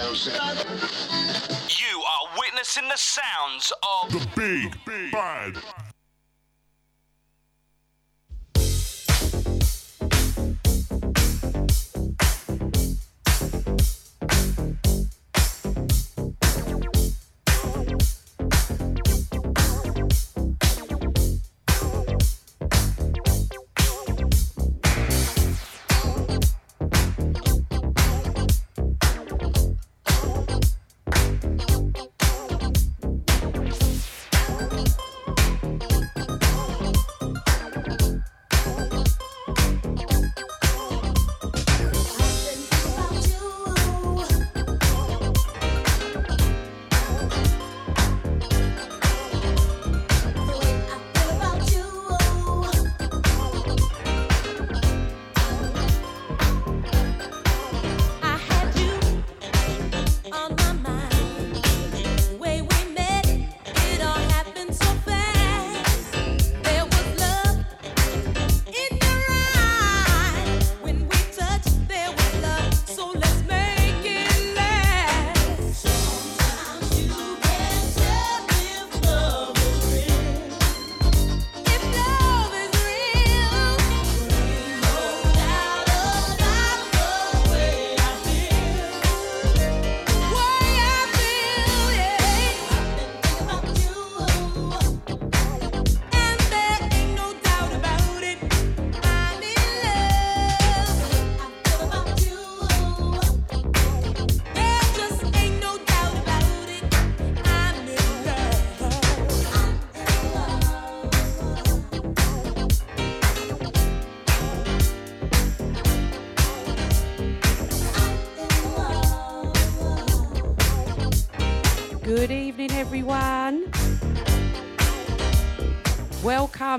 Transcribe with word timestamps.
You 0.00 2.02
are 2.02 2.38
witnessing 2.38 2.88
the 2.88 2.96
sounds 2.96 3.70
of 3.82 4.12
the 4.12 4.26
big 4.34 4.74
big 4.86 5.12
bad 5.12 5.58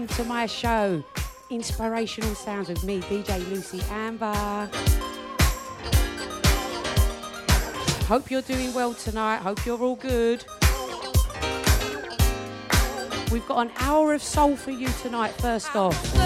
welcome 0.01 0.15
to 0.15 0.23
my 0.23 0.47
show, 0.47 1.03
Inspirational 1.51 2.33
Sounds 2.33 2.69
with 2.69 2.83
me, 2.83 3.01
DJ 3.01 3.37
Lucie 3.49 3.83
Amber. 3.91 4.67
Hope 8.07 8.31
you're 8.31 8.41
doing 8.41 8.73
well 8.73 8.95
tonight. 8.95 9.37
Hope 9.37 9.63
you're 9.63 9.79
all 9.79 9.97
good. 9.97 10.43
We've 13.31 13.47
got 13.47 13.67
an 13.67 13.71
hour 13.77 14.15
of 14.15 14.23
soul 14.23 14.55
for 14.55 14.71
you 14.71 14.87
tonight, 15.03 15.33
first 15.33 15.75
off. 15.75 16.20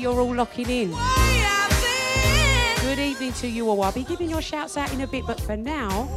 You're 0.00 0.18
all 0.18 0.34
locking 0.34 0.70
in. 0.70 0.90
Good 2.80 2.98
evening 2.98 3.32
to 3.34 3.46
you 3.46 3.68
all. 3.68 3.82
I'll 3.82 3.92
be 3.92 4.02
giving 4.02 4.30
your 4.30 4.40
shouts 4.40 4.76
out 4.76 4.92
in 4.92 5.02
a 5.02 5.06
bit, 5.06 5.26
but 5.26 5.38
for 5.40 5.56
now, 5.56 6.08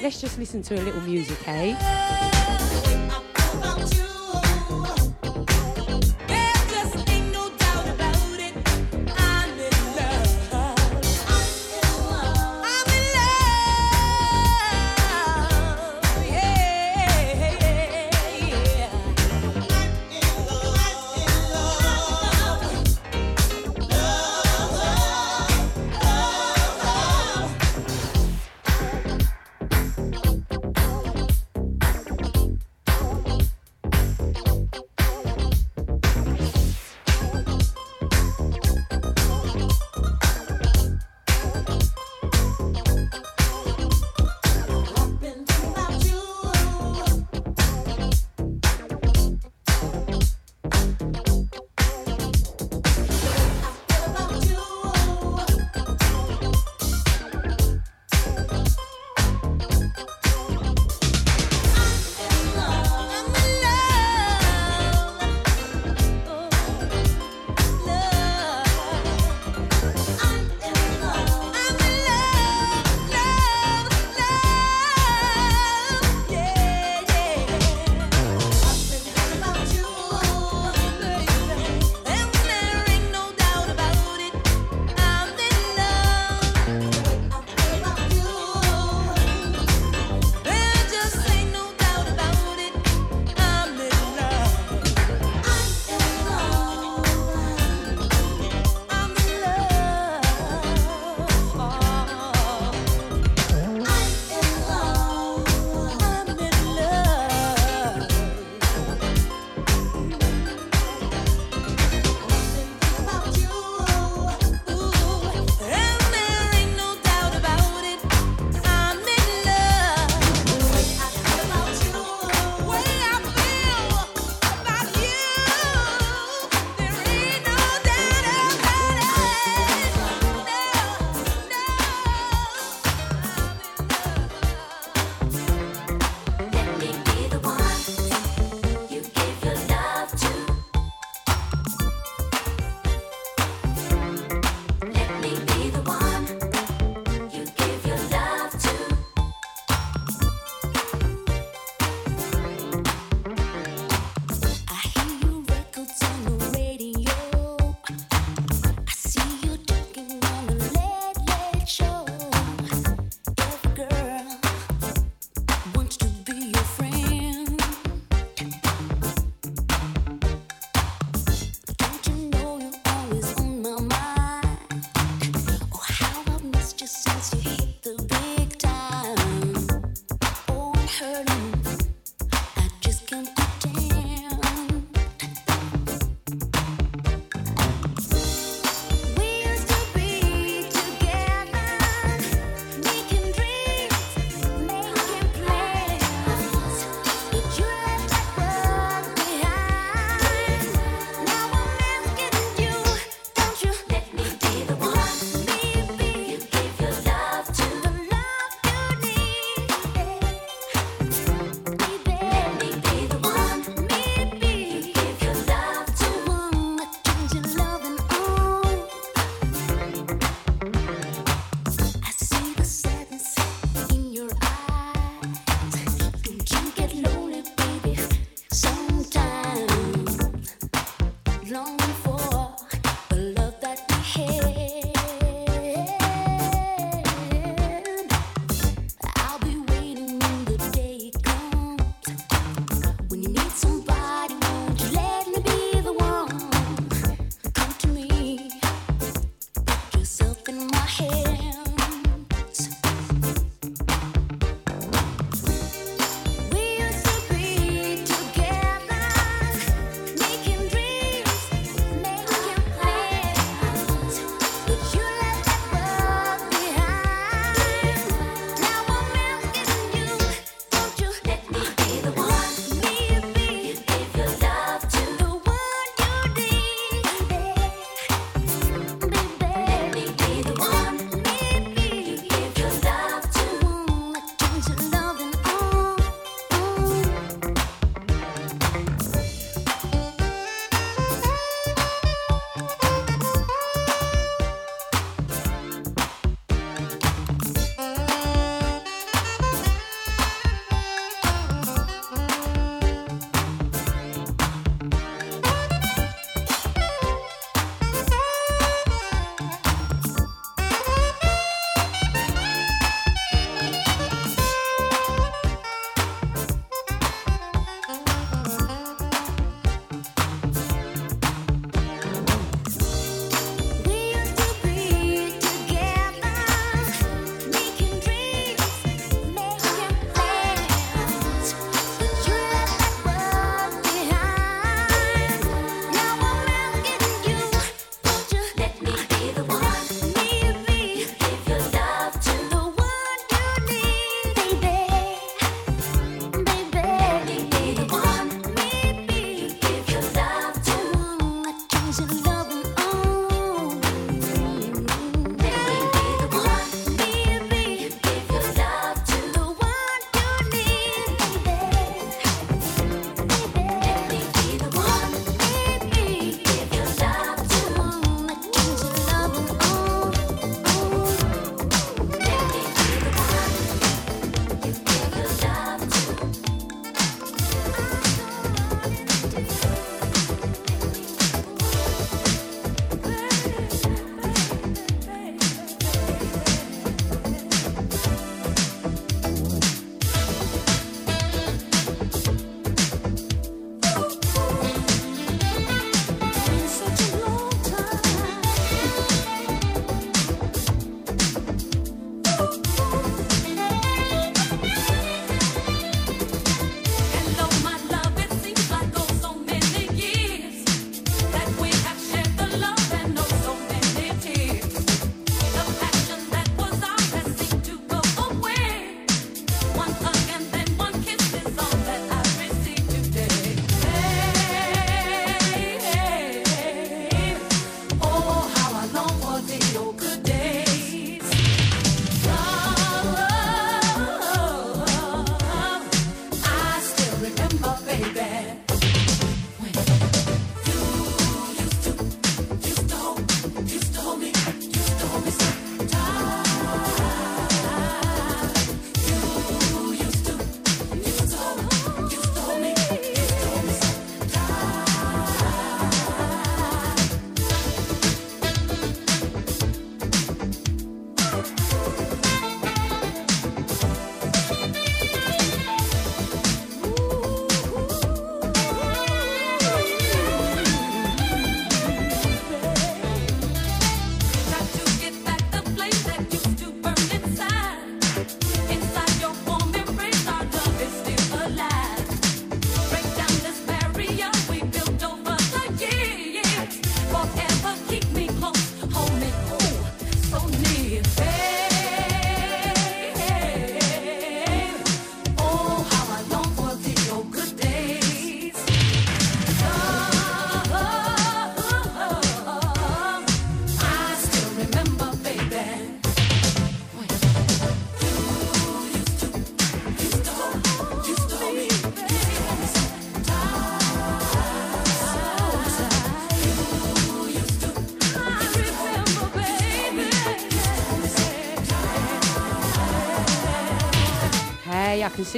let's 0.00 0.20
just 0.20 0.38
listen 0.38 0.62
to 0.62 0.76
a 0.76 0.82
little 0.82 1.00
music, 1.00 1.38
eh? 1.48 3.27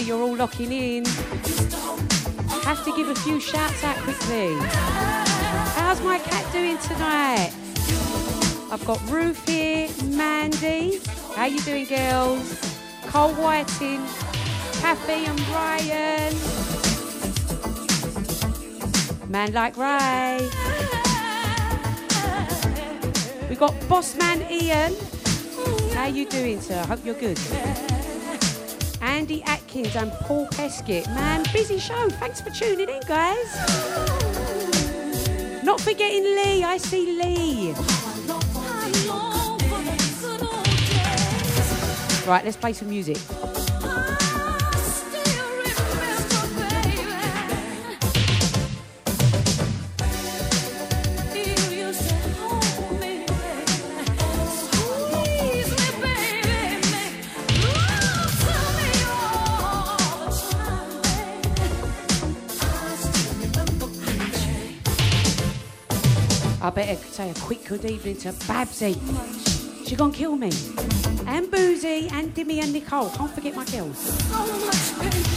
You're 0.02 0.23
all 0.23 0.37
locking 0.37 0.73
in. 0.73 1.04
Have 2.64 2.85
to 2.85 2.92
give 2.97 3.09
a 3.09 3.14
few 3.16 3.40
shouts 3.40 3.83
out 3.85 3.97
quickly. 3.99 4.54
How's 5.75 6.00
my 6.02 6.19
cat 6.19 6.52
doing 6.52 6.78
tonight? 6.78 7.52
I've 8.71 8.85
got 8.87 9.00
Ruth 9.11 9.47
here, 9.49 9.88
Mandy. 10.04 11.00
How 11.35 11.47
you 11.47 11.61
doing, 11.61 11.87
girls? 11.87 12.59
Cole 13.07 13.33
Whiting, 13.35 14.04
Kathy 14.80 15.26
and 15.26 15.38
Brian. 15.47 16.35
Man 19.28 19.52
like 19.52 19.76
Ray. 19.76 20.49
We've 23.49 23.59
got 23.59 23.73
Bossman 23.88 24.49
Ian. 24.50 24.95
How 25.95 26.07
you 26.07 26.26
doing, 26.26 26.61
sir? 26.61 26.78
I 26.78 26.87
hope 26.87 27.04
you're 27.04 27.14
good. 27.14 27.38
Andy 29.20 29.42
Atkins 29.42 29.94
and 29.96 30.10
Paul 30.12 30.46
Peskett. 30.46 31.06
Man, 31.08 31.44
busy 31.52 31.78
show. 31.78 32.08
Thanks 32.08 32.40
for 32.40 32.48
tuning 32.48 32.88
in, 32.88 33.02
guys. 33.06 33.54
Not 35.62 35.78
forgetting 35.78 36.24
Lee. 36.24 36.64
I 36.64 36.78
see 36.78 37.20
Lee. 37.20 37.74
Right, 42.26 42.44
let's 42.46 42.56
play 42.56 42.72
some 42.72 42.88
music. 42.88 43.18
Better 66.87 67.04
say 67.12 67.28
a 67.28 67.34
quick 67.34 67.62
good 67.66 67.84
evening 67.84 68.16
to 68.16 68.32
Babsy. 68.49 68.94
She 69.87 69.96
gonna 69.96 70.14
kill 70.14 70.34
me. 70.34 70.50
And 71.26 71.50
Boozy 71.50 72.08
and 72.10 72.34
Dimmy 72.34 72.62
and 72.62 72.72
Nicole. 72.72 73.10
Can't 73.10 73.30
forget 73.30 73.54
my 73.54 73.66
girls. 73.66 75.29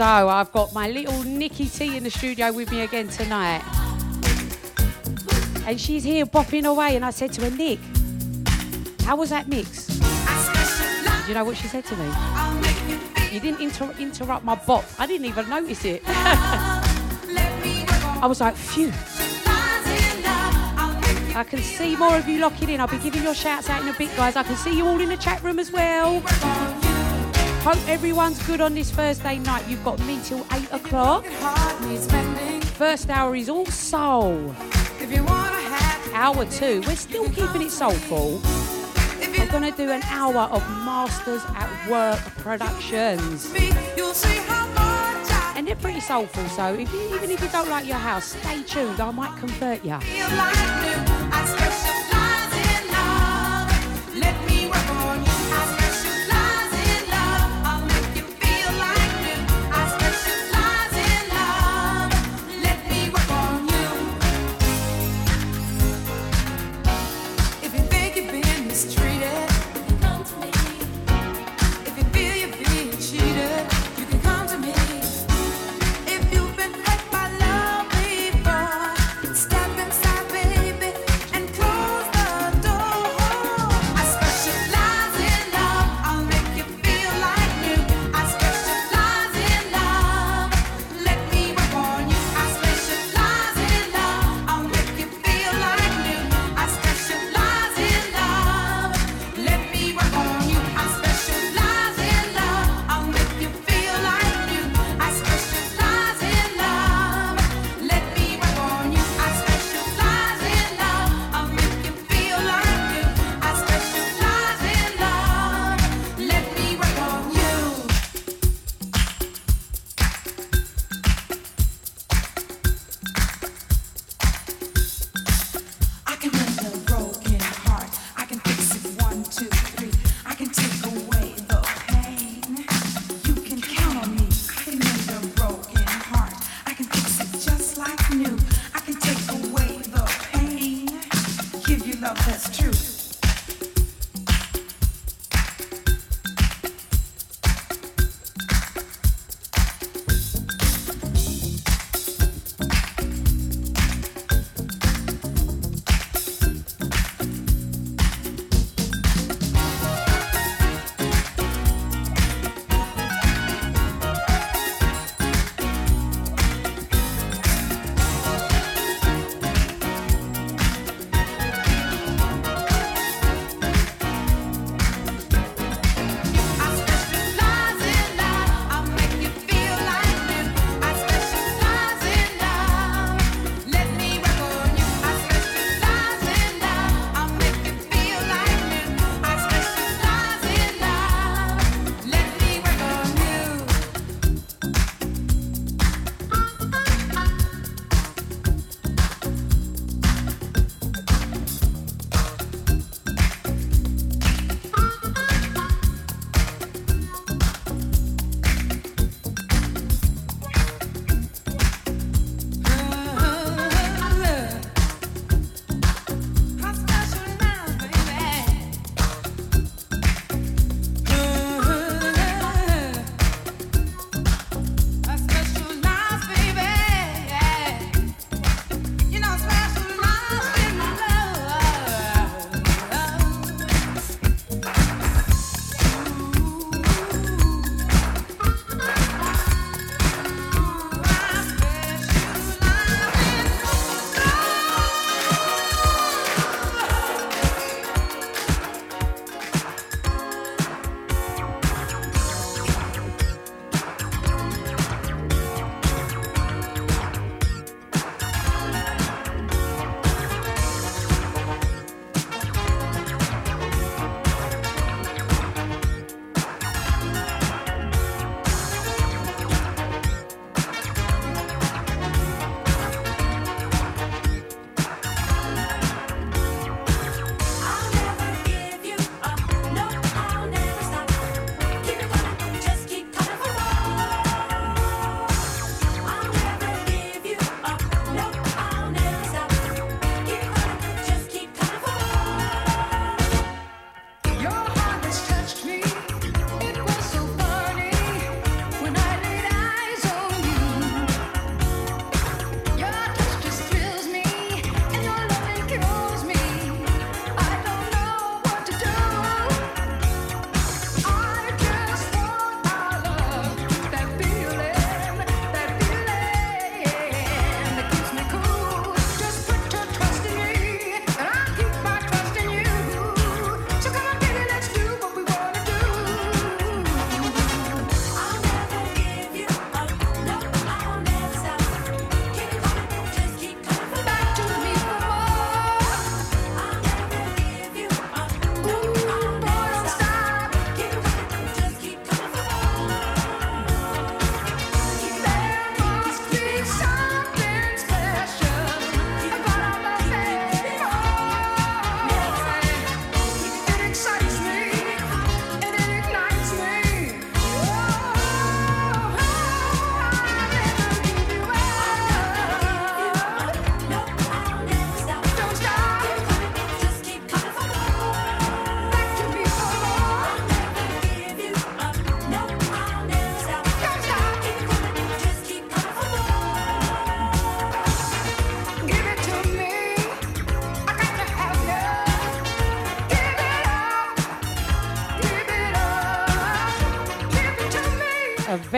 So 0.00 0.06
I've 0.06 0.50
got 0.50 0.72
my 0.72 0.88
little 0.88 1.22
Nikki 1.24 1.66
T 1.66 1.94
in 1.94 2.04
the 2.04 2.10
studio 2.10 2.50
with 2.54 2.72
me 2.72 2.80
again 2.80 3.08
tonight. 3.08 3.60
And 5.66 5.78
she's 5.78 6.02
here 6.02 6.24
bopping 6.24 6.64
away. 6.64 6.96
And 6.96 7.04
I 7.04 7.10
said 7.10 7.34
to 7.34 7.42
her, 7.42 7.50
Nick, 7.54 7.78
how 9.02 9.16
was 9.16 9.28
that 9.28 9.46
mix? 9.46 9.88
Do 9.88 11.28
you 11.28 11.34
know 11.34 11.44
what 11.44 11.58
she 11.58 11.68
said 11.68 11.84
to 11.84 11.96
me? 11.96 12.06
You 13.30 13.40
didn't 13.40 13.60
inter- 13.60 13.94
interrupt 13.98 14.42
my 14.42 14.54
bop. 14.54 14.86
I 14.98 15.06
didn't 15.06 15.26
even 15.26 15.50
notice 15.50 15.84
it. 15.84 16.00
I 16.06 16.80
was 18.26 18.40
like, 18.40 18.56
phew. 18.56 18.90
I 21.36 21.44
can 21.46 21.58
see 21.58 21.94
more 21.94 22.16
of 22.16 22.26
you 22.26 22.38
locking 22.40 22.70
in. 22.70 22.80
I'll 22.80 22.88
be 22.88 22.96
giving 22.96 23.22
your 23.22 23.34
shouts 23.34 23.68
out 23.68 23.82
in 23.82 23.88
a 23.88 23.92
bit, 23.92 24.16
guys. 24.16 24.34
I 24.34 24.44
can 24.44 24.56
see 24.56 24.74
you 24.74 24.86
all 24.86 24.98
in 24.98 25.10
the 25.10 25.18
chat 25.18 25.42
room 25.42 25.58
as 25.58 25.70
well. 25.70 26.22
Hope 27.62 27.88
everyone's 27.88 28.42
good 28.46 28.62
on 28.62 28.74
this 28.74 28.90
Thursday 28.90 29.38
night. 29.38 29.68
You've 29.68 29.84
got 29.84 29.98
me 30.06 30.18
till 30.24 30.46
8 30.50 30.72
o'clock. 30.72 31.26
First 32.76 33.10
hour 33.10 33.36
is 33.36 33.50
all 33.50 33.66
soul. 33.66 34.54
Hour 36.14 36.46
two, 36.46 36.80
we're 36.86 36.96
still 36.96 37.28
keeping 37.28 37.60
it 37.60 37.70
soulful. 37.70 38.40
We're 39.20 39.50
going 39.50 39.70
to 39.70 39.76
do 39.76 39.90
an 39.90 40.02
hour 40.04 40.48
of 40.50 40.66
Masters 40.70 41.42
at 41.54 41.90
Work 41.90 42.18
productions. 42.38 43.52
And 45.54 45.68
they're 45.68 45.76
pretty 45.76 46.00
soulful, 46.00 46.48
so 46.48 46.72
if 46.72 46.90
you, 46.90 47.14
even 47.14 47.30
if 47.30 47.42
you 47.42 47.48
don't 47.50 47.68
like 47.68 47.86
your 47.86 47.98
house, 47.98 48.36
stay 48.36 48.62
tuned. 48.62 49.00
I 49.00 49.10
might 49.10 49.36
convert 49.38 49.84
you. 49.84 49.98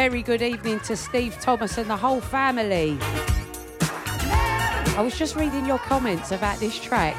Very 0.09 0.21
good 0.21 0.43
evening 0.43 0.81
to 0.81 0.97
Steve 0.97 1.33
Thomas 1.41 1.79
and 1.79 1.89
the 1.89 1.97
whole 1.97 2.21
family. 2.21 2.99
I 4.97 5.01
was 5.01 5.17
just 5.17 5.37
reading 5.37 5.65
your 5.65 5.79
comments 5.79 6.33
about 6.33 6.59
this 6.59 6.77
track. 6.81 7.15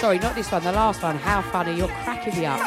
Sorry, 0.00 0.18
not 0.18 0.34
this 0.34 0.52
one, 0.52 0.62
the 0.64 0.72
last 0.72 1.02
one. 1.02 1.16
How 1.16 1.40
funny, 1.40 1.74
you're 1.78 1.88
cracking 2.04 2.38
me 2.38 2.44
up. 2.44 2.60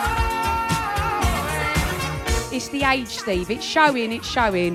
It's 2.51 2.69
the 2.69 2.81
age, 2.81 3.09
Steve. 3.09 3.51
It's 3.51 3.63
showing, 3.63 4.11
it's 4.11 4.27
showing. 4.27 4.73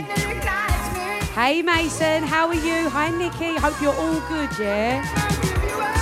Hey, 1.35 1.62
Mason, 1.62 2.22
how 2.22 2.46
are 2.46 2.54
you? 2.54 2.88
Hi, 2.88 3.11
Nikki. 3.11 3.56
Hope 3.56 3.80
you're 3.83 3.96
all 3.96 4.20
good, 4.28 4.56
yeah? 4.61 5.99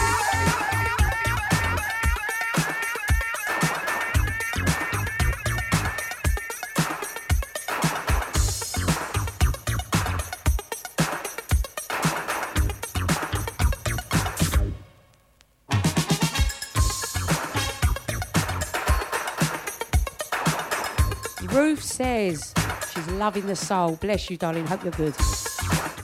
Says 21.99 22.55
she's 22.95 23.09
loving 23.09 23.45
the 23.47 23.57
soul. 23.57 23.97
Bless 23.97 24.31
you, 24.31 24.37
darling. 24.37 24.65
Hope 24.69 24.85
you're 24.85 24.93
good. 24.93 25.15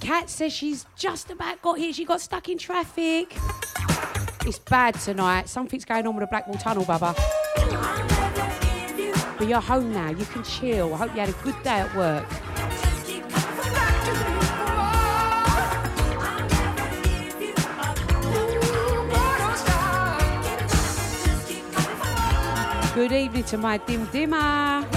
Kat 0.01 0.29
says 0.29 0.53
she's 0.53 0.87
just 0.97 1.31
about 1.31 1.63
got 1.63 1.79
here. 1.79 1.93
She 1.93 2.05
got 2.05 2.21
stuck 2.21 2.49
in 2.49 2.59
traffic. 2.59 3.37
It's 4.45 4.59
bad 4.59 4.95
tonight. 4.95 5.49
Something's 5.49 5.85
going 5.85 6.05
on 6.05 6.17
with 6.17 6.23
the 6.23 6.27
Blackwall 6.27 6.59
Tunnel, 6.59 6.85
Baba. 6.85 7.15
But 9.39 9.47
you're 9.47 9.61
home 9.61 9.93
now. 9.93 10.11
You 10.11 10.25
can 10.25 10.43
chill. 10.43 10.93
I 10.95 10.97
hope 10.97 11.15
you 11.15 11.21
had 11.21 11.29
a 11.29 11.45
good 11.45 11.63
day 11.63 11.71
at 11.71 11.95
work. 11.95 12.29
Good 22.97 23.13
evening 23.13 23.45
to 23.45 23.59
my 23.59 23.77
dim 23.79 24.07
dimmer. 24.07 24.94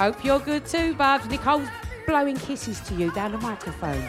Hope 0.00 0.24
you're 0.24 0.38
good 0.38 0.64
too, 0.64 0.94
Bubs. 0.94 1.26
Nicole's 1.28 1.68
blowing 2.06 2.34
kisses 2.34 2.80
to 2.80 2.94
you 2.94 3.12
down 3.12 3.32
the 3.32 3.38
microphone. 3.38 4.02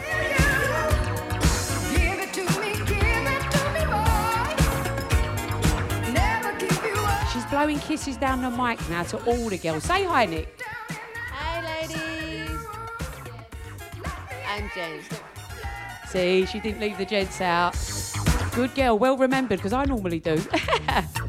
She's 7.30 7.44
blowing 7.50 7.78
kisses 7.78 8.16
down 8.16 8.40
the 8.40 8.50
mic 8.50 8.80
now 8.88 9.02
to 9.02 9.22
all 9.26 9.50
the 9.50 9.58
girls. 9.58 9.84
Say 9.84 10.04
hi, 10.04 10.24
Nick. 10.24 10.58
Hi, 11.30 11.82
ladies. 11.82 12.58
And 14.48 14.70
gents. 14.74 15.20
See, 16.08 16.46
she 16.46 16.58
didn't 16.60 16.80
leave 16.80 16.96
the 16.96 17.04
gents 17.04 17.42
out. 17.42 17.76
Good 18.54 18.74
girl, 18.74 18.98
well 18.98 19.18
remembered, 19.18 19.58
because 19.58 19.74
I 19.74 19.84
normally 19.84 20.20
do. 20.20 20.42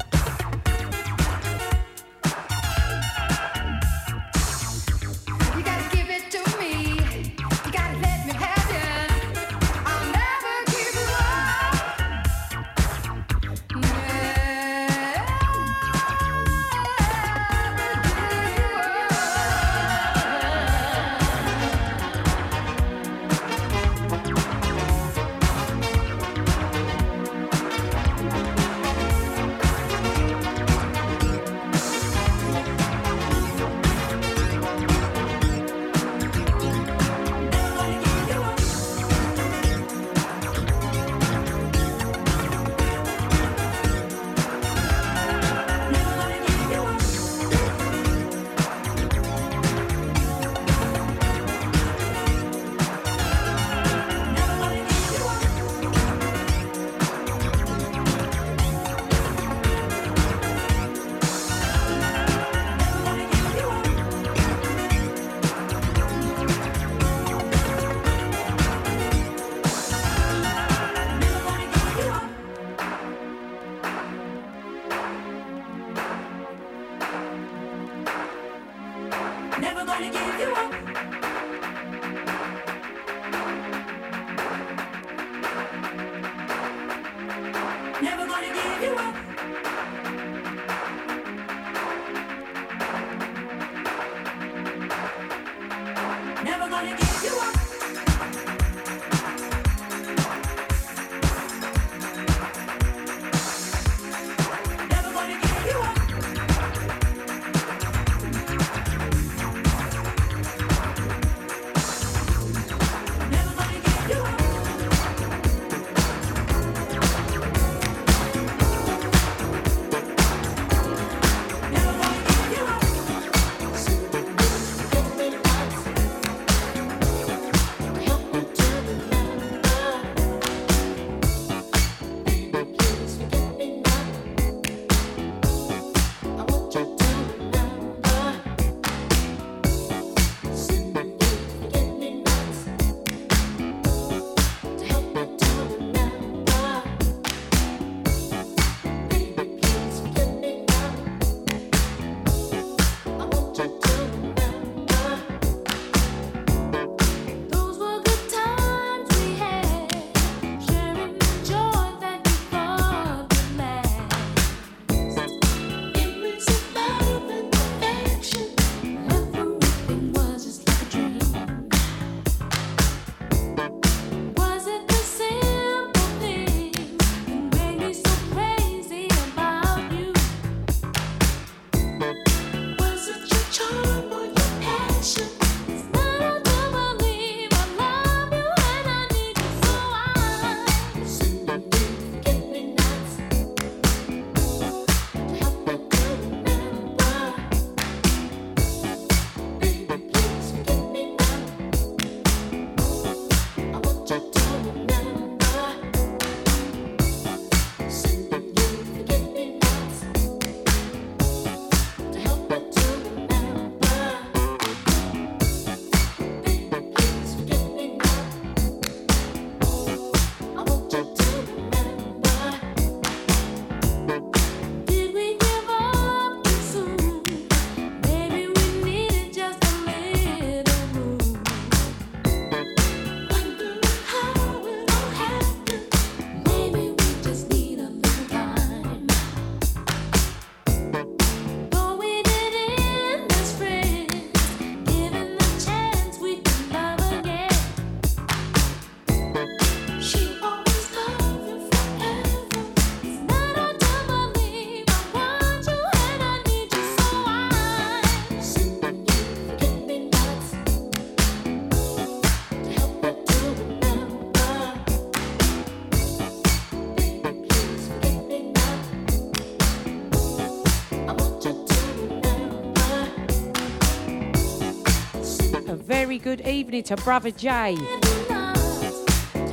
good 276.23 276.47
evening 276.47 276.81
to 276.81 276.95
Brother 276.95 277.31
Jay. 277.31 277.75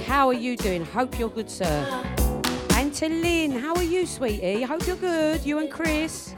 How 0.07 0.29
are 0.29 0.33
you 0.33 0.57
doing? 0.57 0.85
Hope 0.85 1.19
you're 1.19 1.29
good, 1.29 1.51
sir. 1.51 2.05
And 2.75 2.95
to 2.95 3.09
Lynn, 3.09 3.51
how 3.51 3.75
are 3.75 3.83
you, 3.83 4.07
sweetie? 4.07 4.63
Hope 4.63 4.87
you're 4.87 4.95
good. 4.95 5.45
You 5.45 5.59
and 5.59 5.69
Chris. 5.69 6.33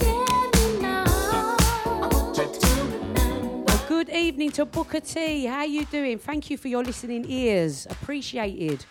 A 3.69 3.85
good 3.87 4.09
evening 4.09 4.51
to 4.53 4.65
Booker 4.65 5.01
T. 5.01 5.45
How 5.45 5.59
are 5.59 5.67
you 5.67 5.85
doing? 5.85 6.19
Thank 6.19 6.49
you 6.49 6.57
for 6.57 6.69
your 6.69 6.83
listening 6.83 7.27
ears. 7.29 7.87
Appreciated. 7.91 8.87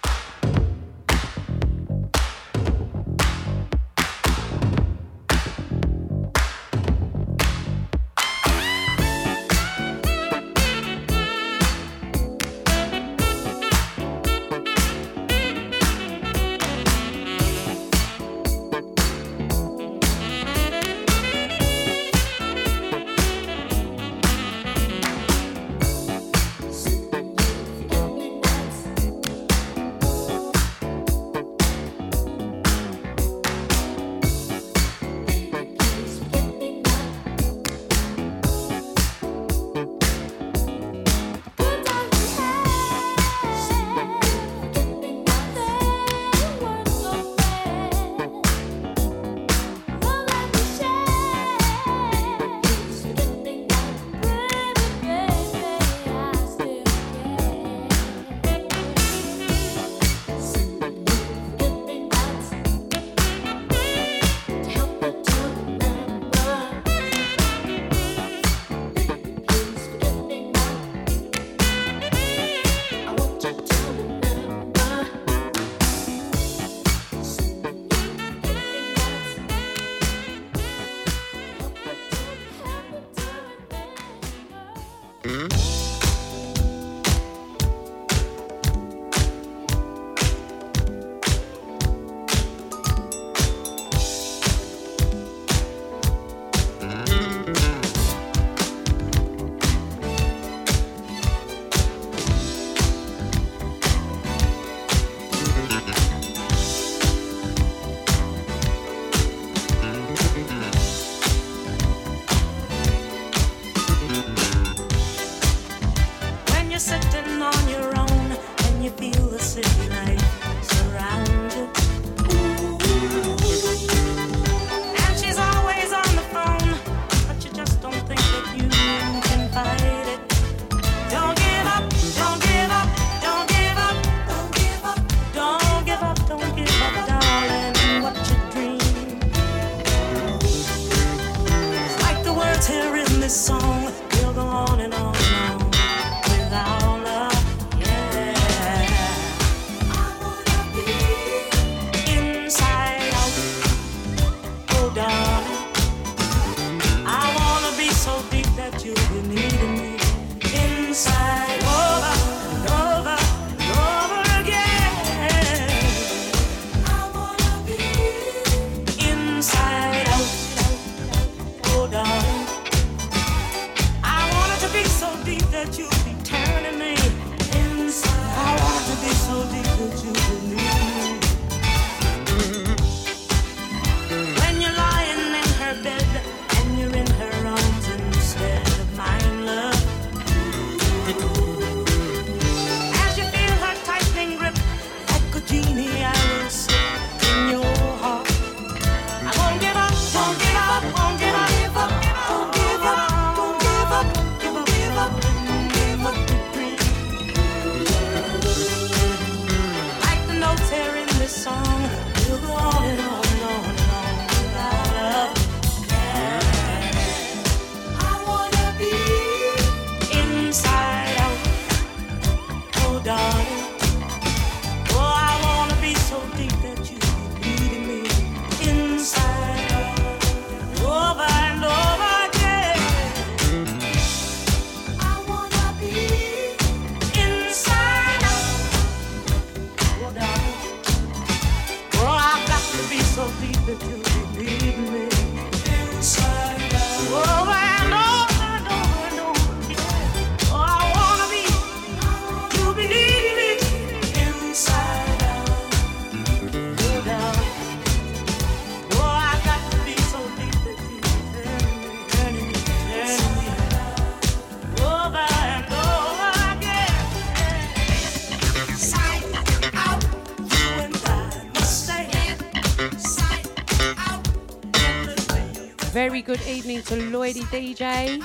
Very 276.10 276.24
good 276.24 276.42
evening 276.48 276.82
to 276.82 276.96
Lloydie 276.96 277.44
DJ. 277.54 278.20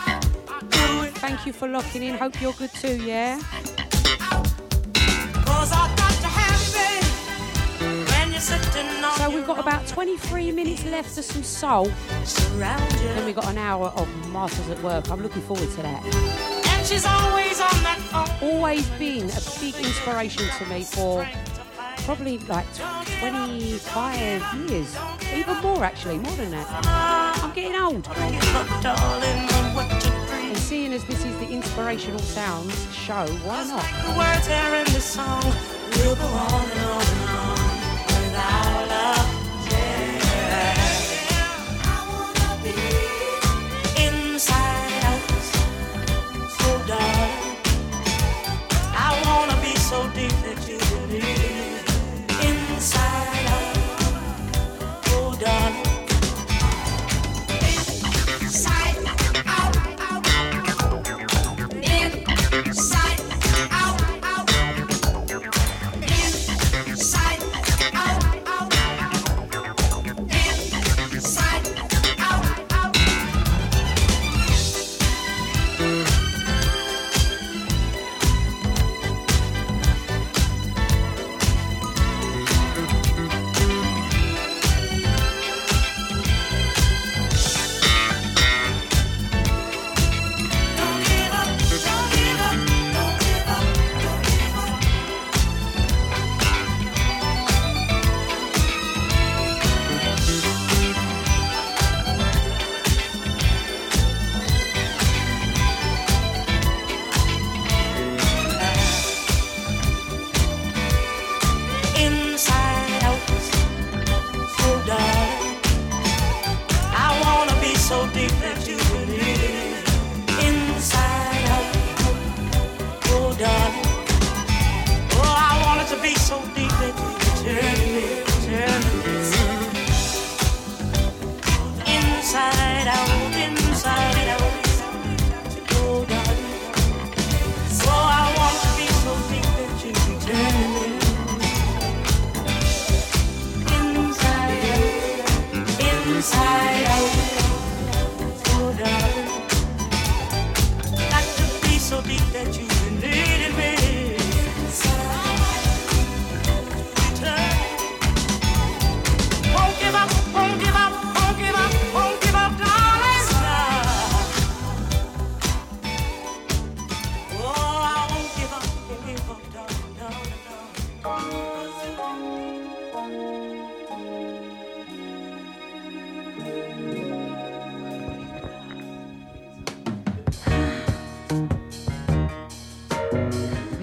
Thank 1.18 1.45
you 1.45 1.53
for 1.53 1.68
locking 1.68 2.05
in. 2.05 2.16
Hope 2.16 2.41
you're 2.41 2.55
good 2.55 2.72
too, 2.72 2.97
yeah? 2.97 3.39
So 9.18 9.29
we've 9.29 9.47
got 9.47 9.59
about 9.59 9.87
23 9.87 10.53
minutes 10.53 10.87
left 10.87 11.18
of 11.18 11.24
some 11.24 11.43
soul. 11.43 11.93
Then 12.57 13.27
we've 13.27 13.37
got 13.37 13.51
an 13.51 13.59
hour 13.59 13.89
of 13.89 14.09
Masters 14.31 14.70
at 14.70 14.83
Work. 14.83 15.11
I'm 15.11 15.22
looking 15.22 15.43
forward 15.43 15.68
to 15.72 15.83
that. 15.83 16.03
She's 16.87 17.05
always 17.05 17.61
on 17.61 17.83
that 17.83 17.99
phone. 18.41 18.55
Always 18.55 18.89
been 18.99 19.29
a 19.29 19.43
big 19.61 19.74
inspiration 19.74 20.49
to 20.61 20.66
me 20.70 20.83
for 20.83 21.29
probably 22.07 22.39
like 22.39 22.66
25 23.20 24.70
years. 24.70 24.97
Even 25.35 25.61
more 25.61 25.85
actually, 25.85 26.16
more 26.16 26.37
than 26.37 26.53
that. 26.53 27.26
I'm 27.43 27.53
getting 27.53 27.76
old. 27.76 28.07
And 30.49 30.57
seeing 30.59 30.93
as 30.93 31.05
this 31.05 31.24
is 31.24 31.37
the 31.39 31.49
inspirational 31.49 32.18
sounds 32.18 32.95
show, 32.95 33.26
why 33.45 33.64
not? 33.64 33.84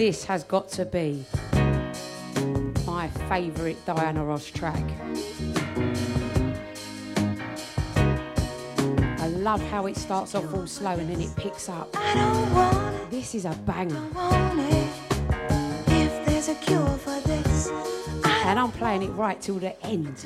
This 0.05 0.25
has 0.25 0.43
got 0.43 0.67
to 0.71 0.83
be 0.83 1.23
my 2.85 3.07
favourite 3.29 3.77
Diana 3.85 4.25
Ross 4.25 4.45
track. 4.47 4.83
I 9.17 9.27
love 9.29 9.61
how 9.69 9.85
it 9.85 9.95
starts 9.95 10.35
off 10.35 10.53
all 10.53 10.67
slow 10.67 10.91
and 10.91 11.09
then 11.09 11.21
it 11.21 11.33
picks 11.37 11.69
up. 11.69 11.87
I 11.95 12.15
don't 12.15 12.53
want 12.53 13.11
This 13.11 13.33
is 13.33 13.45
a 13.45 13.55
banger. 13.65 14.03
If 15.87 16.25
there's 16.25 16.49
a 16.49 16.55
cure 16.55 16.85
for 16.97 17.21
this, 17.21 17.69
I 18.25 18.43
And 18.47 18.59
I'm 18.59 18.73
playing 18.73 19.03
it 19.03 19.11
right 19.11 19.39
till 19.39 19.59
the 19.59 19.81
end. 19.85 20.17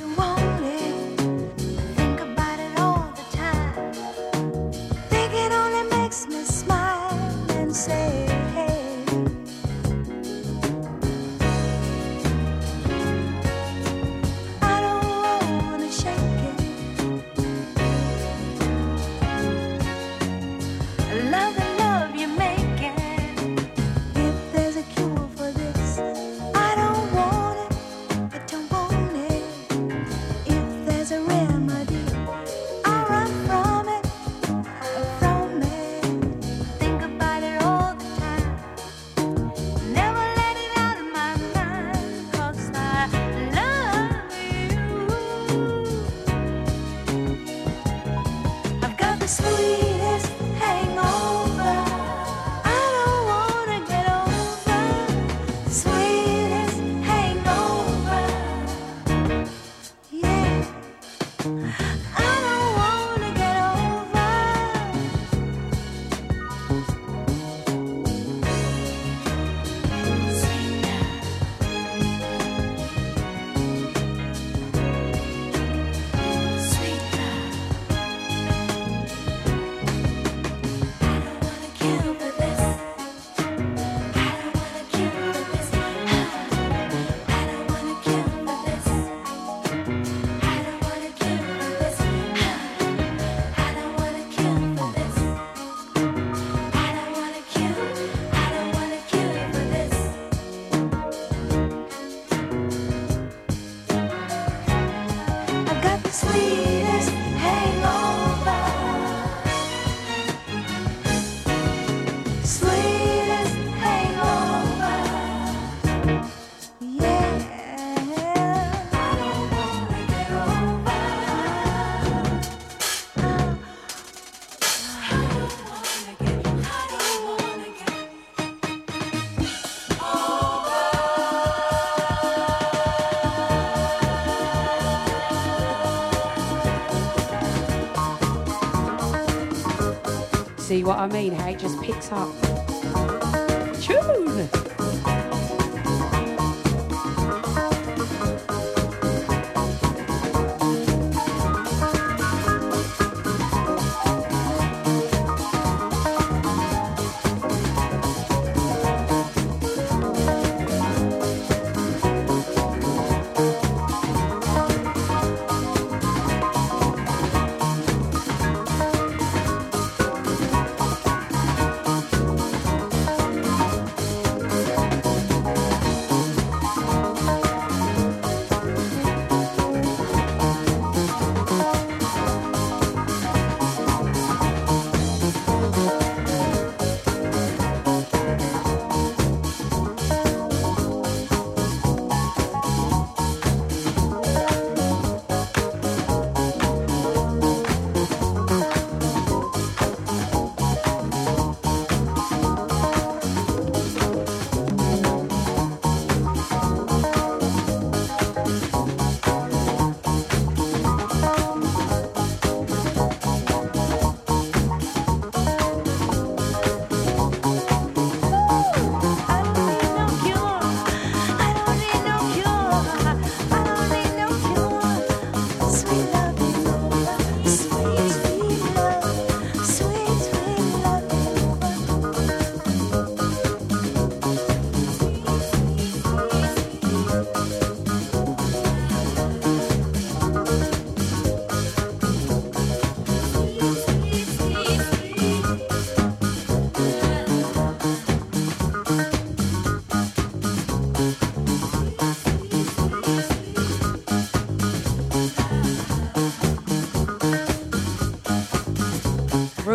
See 140.78 140.84
what 140.84 141.00
I 141.00 141.08
mean? 141.08 141.32
How 141.32 141.50
it 141.50 141.58
just 141.58 141.82
picks 141.82 142.12
up. 142.12 142.37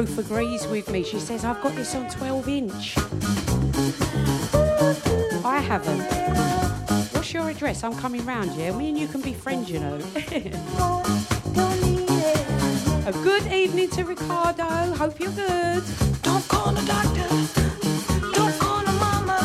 Ruth 0.02 0.18
agrees 0.18 0.66
with 0.66 0.90
me. 0.90 1.04
She 1.04 1.20
says, 1.20 1.44
I've 1.44 1.62
got 1.62 1.76
this 1.76 1.94
on 1.94 2.10
12 2.10 2.48
inch. 2.48 2.98
I 5.44 5.60
haven't. 5.60 6.02
What's 7.12 7.32
your 7.32 7.48
address? 7.48 7.84
I'm 7.84 7.94
coming 7.94 8.26
round, 8.26 8.50
yeah? 8.56 8.76
Me 8.76 8.88
and 8.88 8.98
you 8.98 9.06
can 9.06 9.20
be 9.20 9.32
friends, 9.32 9.70
you 9.70 9.78
know. 9.78 9.94
A 13.06 13.12
good 13.12 13.46
evening 13.52 13.90
to 13.90 14.02
Ricardo. 14.02 14.92
Hope 14.96 15.20
you're 15.20 15.30
good. 15.30 15.84
Don't 16.22 16.48
call 16.48 16.72
the 16.72 16.84
doctor. 16.84 17.28
Don't 18.32 18.58
call 18.58 18.80
the 18.84 18.90
mama. 18.98 19.38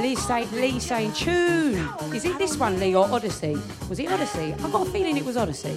Lee, 0.00 0.14
say, 0.14 0.46
Lee 0.52 0.78
saying, 0.78 1.12
tune. 1.14 1.88
Is 2.14 2.24
it 2.24 2.38
this 2.38 2.56
one, 2.56 2.78
Lee, 2.78 2.94
or 2.94 3.10
Odyssey? 3.10 3.58
Was 3.88 3.98
it 3.98 4.12
Odyssey? 4.12 4.52
I've 4.52 4.70
got 4.70 4.86
a 4.86 4.90
feeling 4.92 5.16
it 5.16 5.24
was 5.24 5.36
Odyssey. 5.36 5.76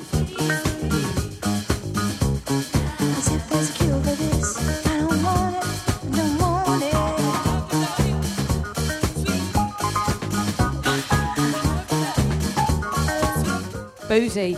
Boozy. 14.13 14.55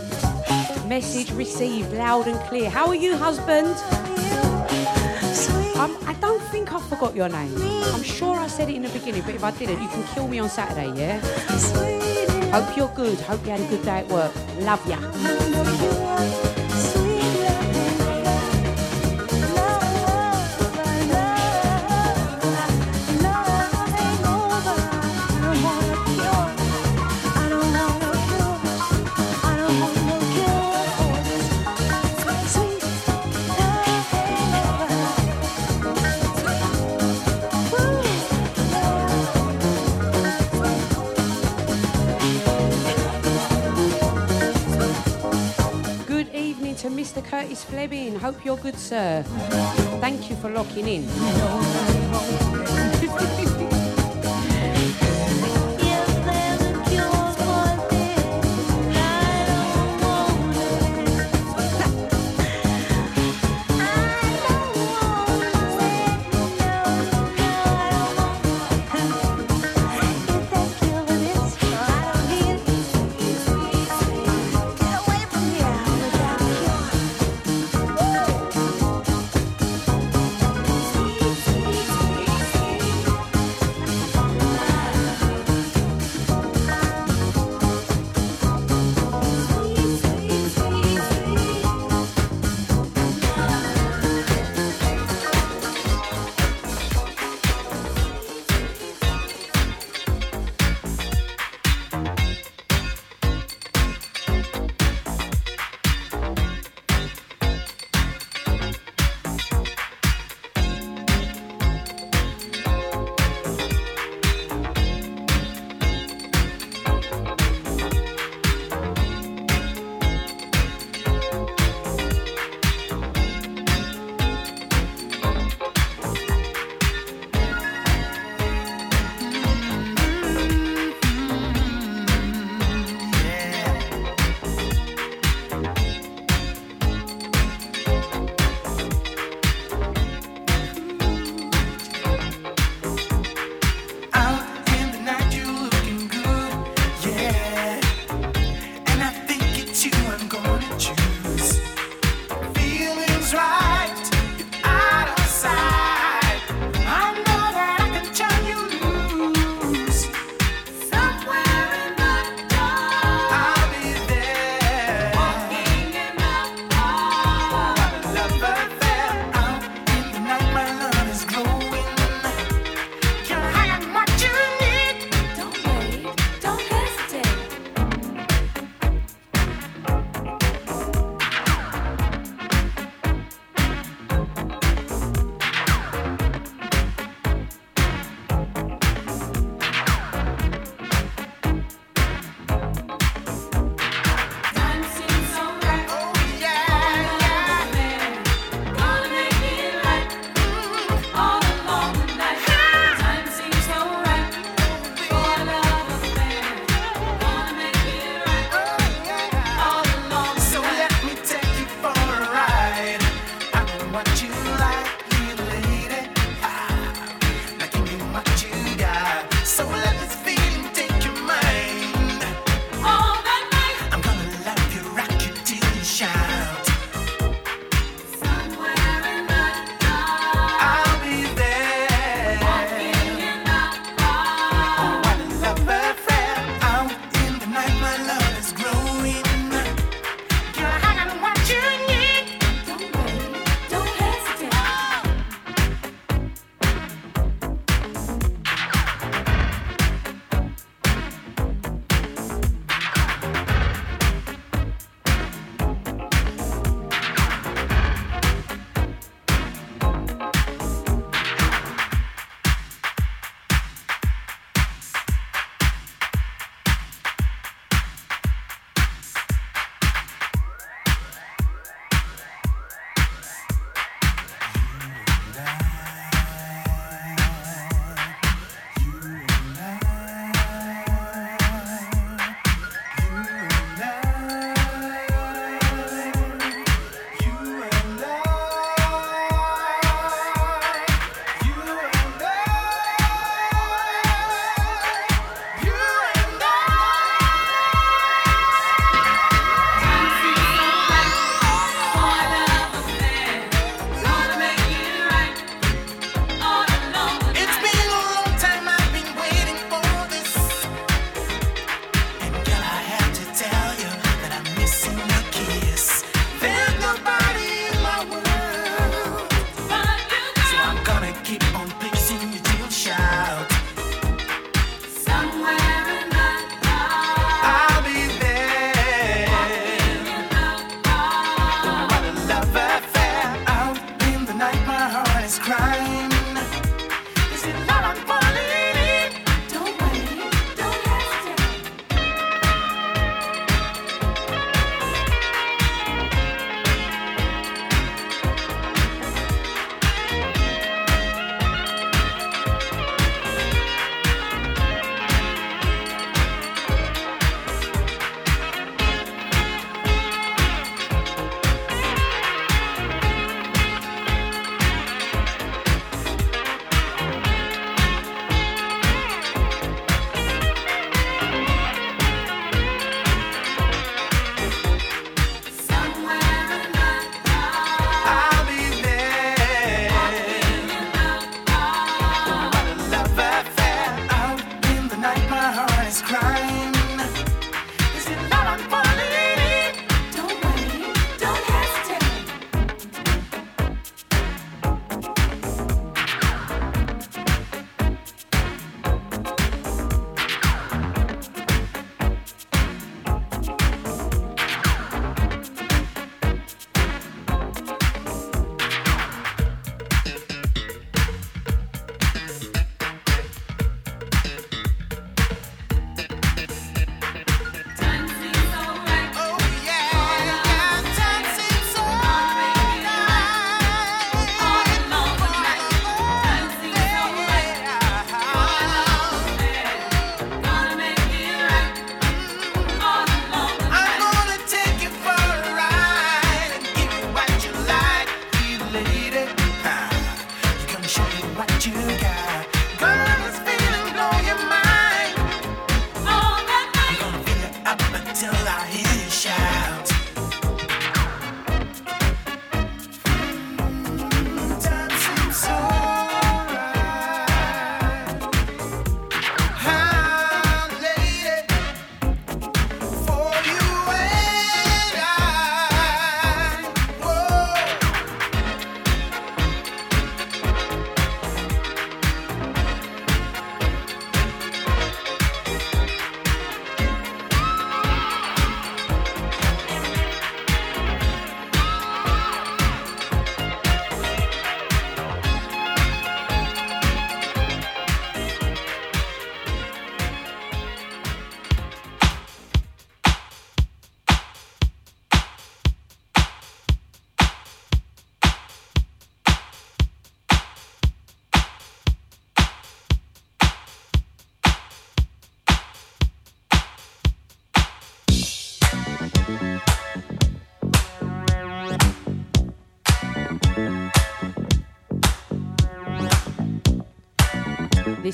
Message 0.86 1.32
received 1.32 1.90
loud 1.94 2.28
and 2.28 2.38
clear. 2.40 2.68
How 2.68 2.88
are 2.88 2.94
you, 2.94 3.16
husband? 3.16 3.74
Um, 5.76 5.96
I 6.06 6.14
don't 6.20 6.42
think 6.52 6.74
I 6.74 6.80
forgot 6.80 7.16
your 7.16 7.30
name. 7.30 7.56
I'm 7.94 8.02
sure 8.02 8.36
I 8.36 8.48
said 8.48 8.68
it 8.68 8.76
in 8.76 8.82
the 8.82 8.90
beginning, 8.90 9.22
but 9.22 9.34
if 9.34 9.42
I 9.42 9.50
didn't, 9.52 9.80
you 9.82 9.88
can 9.88 10.04
kill 10.08 10.28
me 10.28 10.40
on 10.40 10.50
Saturday, 10.50 10.92
yeah? 10.94 11.20
Hope 12.52 12.76
you're 12.76 12.88
good. 12.94 13.18
Hope 13.20 13.44
you 13.46 13.52
had 13.52 13.60
a 13.60 13.68
good 13.68 13.82
day 13.82 14.00
at 14.00 14.08
work. 14.08 14.34
Love 14.60 14.86
ya. 14.86 16.45
Mr. 47.06 47.24
Curtis 47.24 47.62
Fleming. 47.62 48.18
Hope 48.18 48.44
you're 48.44 48.56
good, 48.56 48.76
sir. 48.76 49.22
Thank 50.00 50.28
you 50.28 50.34
for 50.34 50.50
locking 50.50 50.88
in. 50.88 51.06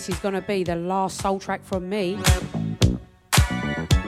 this 0.07 0.17
is 0.17 0.21
going 0.21 0.35
to 0.35 0.43
be 0.43 0.65
the 0.65 0.75
last 0.75 1.21
soul 1.21 1.39
track 1.39 1.63
from 1.63 1.89
me. 1.89 2.19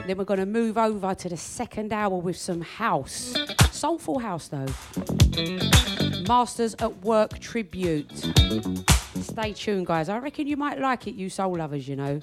Then 0.05 0.17
we're 0.17 0.25
going 0.25 0.41
to 0.41 0.45
move 0.45 0.77
over 0.77 1.15
to 1.15 1.29
the 1.29 1.37
second 1.37 1.93
hour 1.93 2.17
with 2.17 2.35
some 2.35 2.59
house. 2.59 3.33
Soulful 3.71 4.19
house, 4.19 4.49
though. 4.49 4.65
Masters 6.27 6.75
at 6.79 7.01
Work 7.01 7.39
tribute. 7.39 8.11
Stay 9.21 9.53
tuned, 9.53 9.85
guys. 9.85 10.09
I 10.09 10.17
reckon 10.17 10.47
you 10.47 10.57
might 10.57 10.81
like 10.81 11.07
it, 11.07 11.15
you 11.15 11.29
soul 11.29 11.55
lovers, 11.55 11.87
you 11.87 11.95
know. 11.95 12.19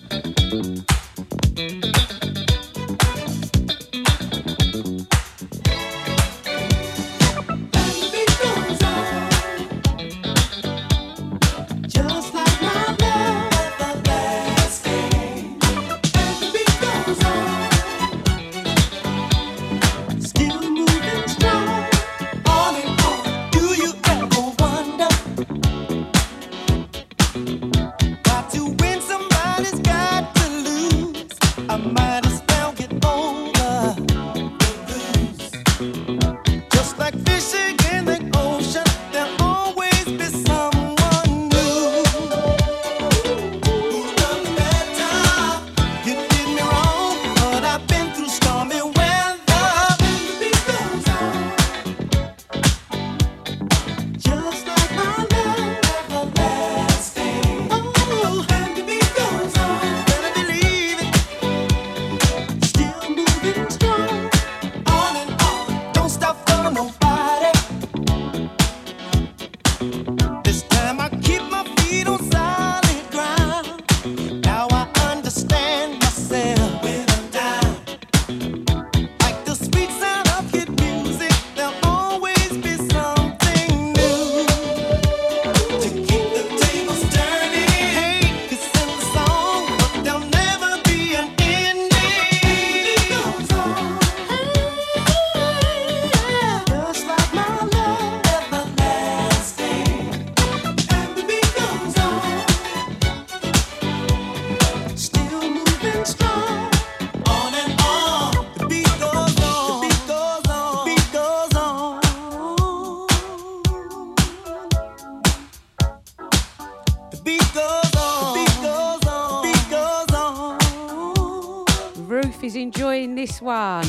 enjoying 122.93 123.15
this 123.15 123.41
one. 123.41 123.87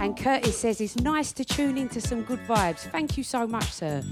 And 0.00 0.16
Curtis 0.16 0.58
says 0.58 0.80
it's 0.80 0.96
nice 0.96 1.32
to 1.32 1.44
tune 1.44 1.78
into 1.78 2.00
some 2.00 2.22
good 2.22 2.40
vibes. 2.40 2.90
Thank 2.90 3.16
you 3.16 3.22
so 3.22 3.46
much, 3.46 3.70
sir. 3.70 4.02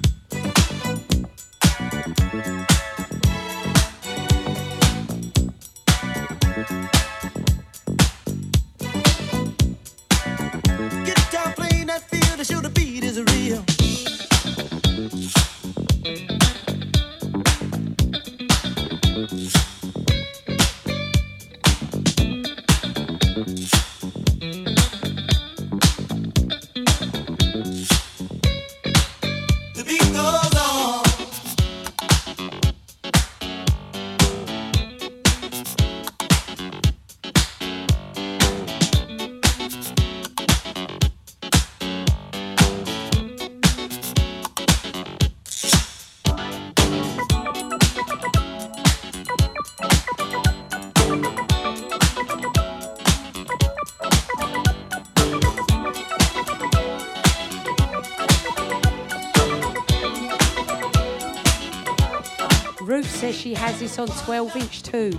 she 63.47 63.55
has 63.55 63.79
this 63.79 63.97
on 64.01 64.09
12 64.09 64.57
inch 64.57 64.83
too. 64.83 65.13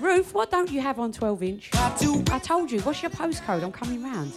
Ruth, 0.00 0.34
what 0.34 0.50
don't 0.50 0.68
you 0.68 0.80
have 0.80 0.98
on 0.98 1.12
12 1.12 1.42
inch? 1.44 1.70
I, 1.74 2.40
told 2.42 2.72
you. 2.72 2.80
What's 2.80 3.02
your 3.02 3.10
postcode? 3.12 3.62
I'm 3.62 3.70
coming 3.70 4.02
round. 4.02 4.32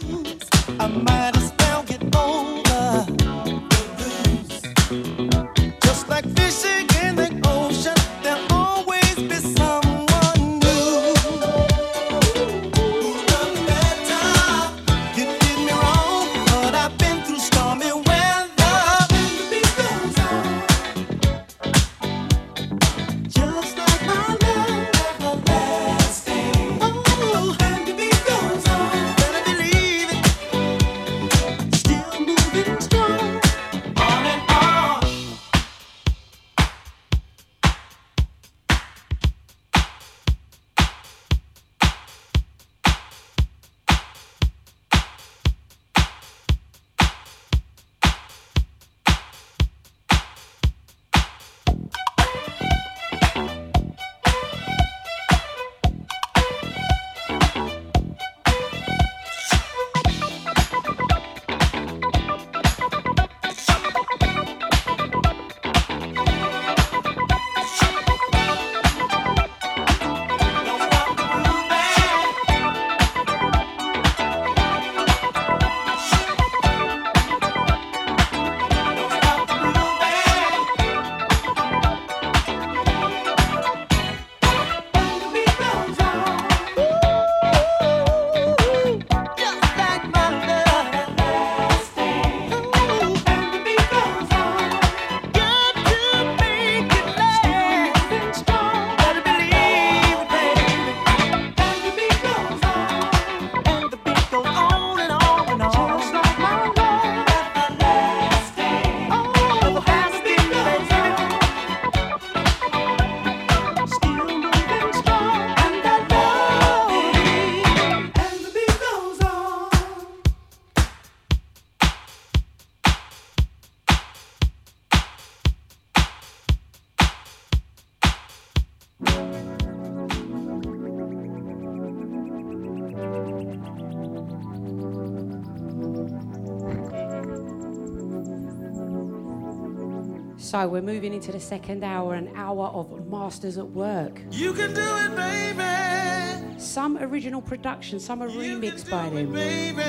So 140.50 140.68
we're 140.68 140.82
moving 140.82 141.14
into 141.14 141.32
the 141.32 141.40
second 141.40 141.84
hour, 141.84 142.16
an 142.16 142.32
hour 142.36 142.70
of 142.70 143.08
Masters 143.08 143.60
at 143.60 143.68
Work. 143.68 144.20
You 144.32 144.52
can 144.52 144.74
do 144.74 144.82
it, 144.82 145.16
baby. 145.16 146.60
Some 146.60 146.98
original 146.98 147.40
production, 147.40 148.00
some 148.00 148.24
are 148.24 148.30
You 148.30 148.58
remixed 148.58 148.90
by 148.90 149.06
it, 149.06 149.14
them. 149.14 149.32
baby. 149.32 149.84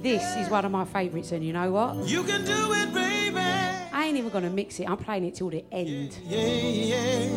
This 0.00 0.22
is 0.36 0.48
one 0.48 0.64
of 0.64 0.70
my 0.70 0.84
favourites, 0.84 1.32
and 1.32 1.44
you 1.44 1.52
know 1.52 1.72
what? 1.72 2.06
You 2.06 2.22
can 2.22 2.44
do 2.44 2.72
it, 2.72 2.94
baby. 2.94 3.36
I 3.40 4.04
ain't 4.06 4.16
even 4.16 4.30
gonna 4.30 4.48
mix 4.48 4.78
it. 4.78 4.88
I'm 4.88 4.96
playing 4.96 5.24
it 5.24 5.34
till 5.34 5.50
the 5.50 5.64
end. 5.72 6.18
Yeah, 6.24 6.46
yeah. 6.46 7.28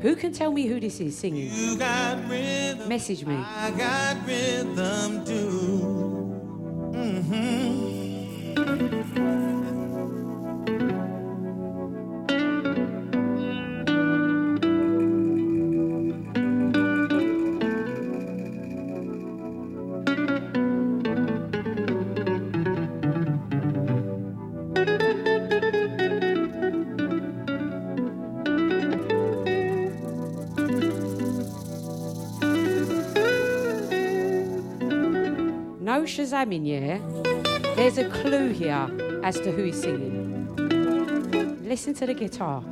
Who 0.00 0.16
can 0.16 0.32
tell 0.32 0.50
me 0.50 0.66
who 0.66 0.80
this 0.80 0.98
is 0.98 1.18
singing? 1.18 1.50
You 1.52 1.76
got 1.76 2.26
rhythm. 2.26 2.88
Message 2.88 3.26
me. 3.26 3.34
I 3.36 3.70
got 3.72 4.26
rhythm 4.26 5.26
too. 5.26 6.32
Mm-hmm. 6.94 7.61
No 36.12 36.24
Shazamming, 36.24 36.66
yeah? 36.66 36.98
There's 37.74 37.96
a 37.96 38.06
clue 38.10 38.50
here 38.50 38.86
as 39.24 39.36
to 39.40 39.50
who 39.50 39.64
is 39.64 39.80
singing. 39.80 40.46
Listen 41.64 41.94
to 41.94 42.06
the 42.06 42.12
guitar. 42.12 42.62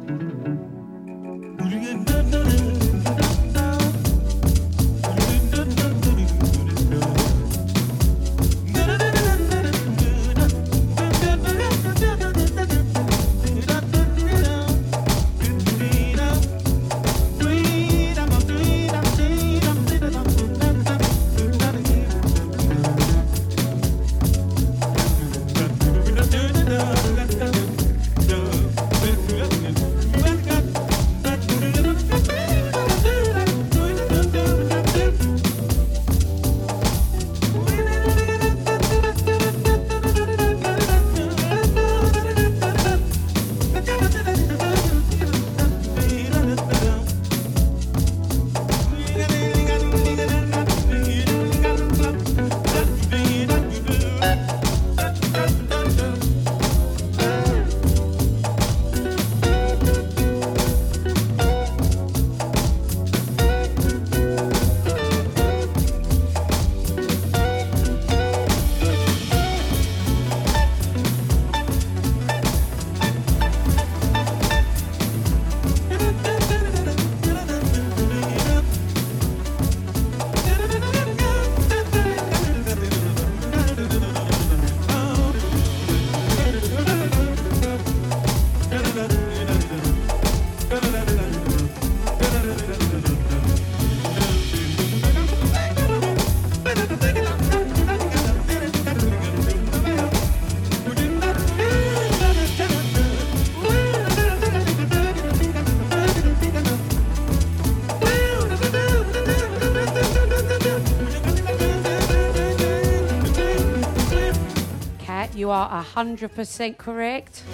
Are 115.70 115.84
100% 115.84 116.76
correct. 116.78 117.44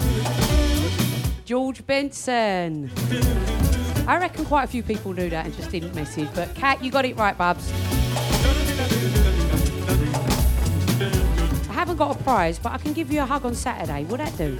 George 1.45 1.85
Benson. 1.85 2.91
I 4.07 4.17
reckon 4.17 4.43
quite 4.43 4.63
a 4.63 4.67
few 4.67 4.81
people 4.81 5.13
knew 5.13 5.29
that 5.29 5.45
and 5.45 5.55
just 5.55 5.69
didn't 5.69 5.93
message, 5.93 6.27
but 6.33 6.53
Kat, 6.55 6.83
you 6.83 6.89
got 6.89 7.05
it 7.05 7.15
right, 7.15 7.37
Bubs. 7.37 7.71
I 11.69 11.73
haven't 11.73 11.97
got 11.97 12.19
a 12.19 12.23
prize, 12.23 12.57
but 12.57 12.71
I 12.71 12.79
can 12.79 12.93
give 12.93 13.11
you 13.11 13.21
a 13.21 13.25
hug 13.25 13.45
on 13.45 13.53
Saturday. 13.53 14.03
Will 14.05 14.17
that 14.17 14.35
do? 14.35 14.57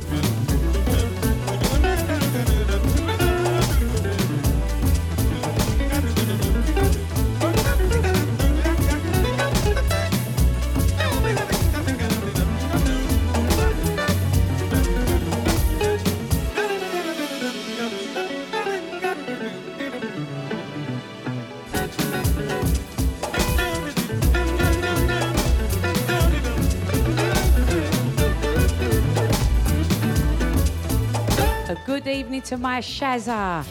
Good 32.08 32.20
evening 32.20 32.42
to 32.42 32.56
my 32.56 32.80
Shazza. 32.80 33.66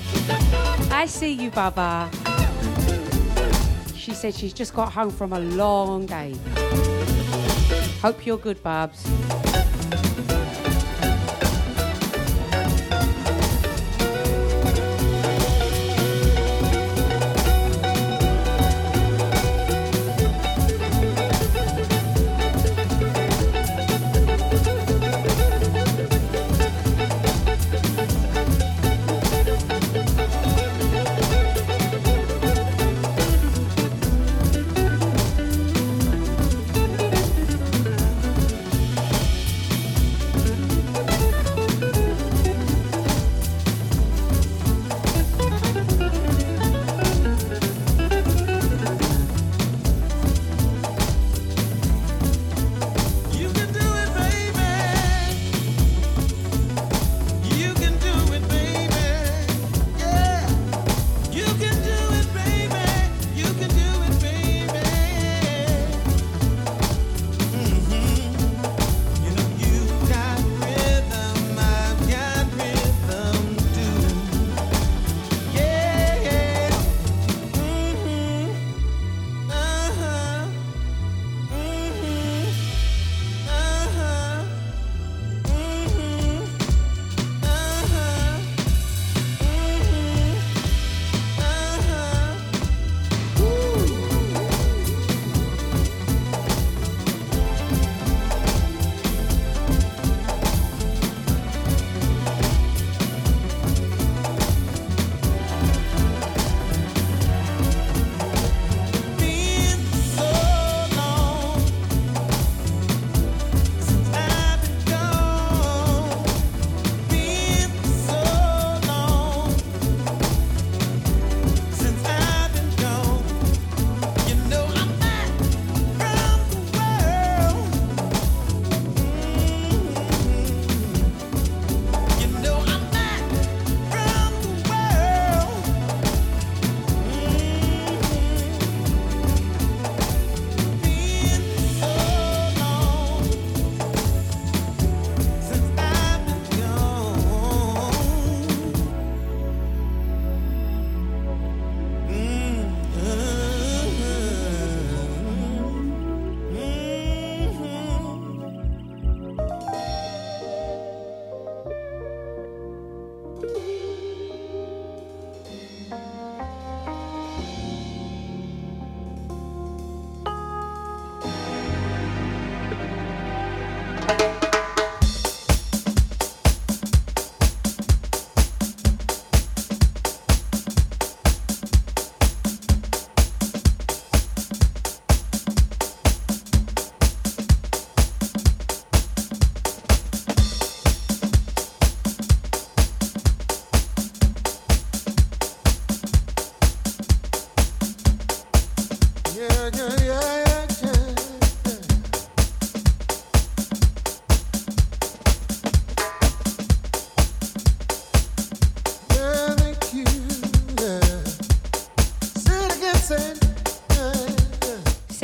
I 0.92 1.06
see 1.06 1.32
you, 1.32 1.50
Baba. 1.50 2.10
She 3.96 4.12
said 4.12 4.34
she's 4.34 4.52
just 4.52 4.74
got 4.74 4.92
home 4.92 5.10
from 5.10 5.32
a 5.32 5.40
long 5.40 6.04
day. 6.04 6.36
Hope 8.02 8.26
you're 8.26 8.36
good, 8.36 8.62
Babs. 8.62 9.06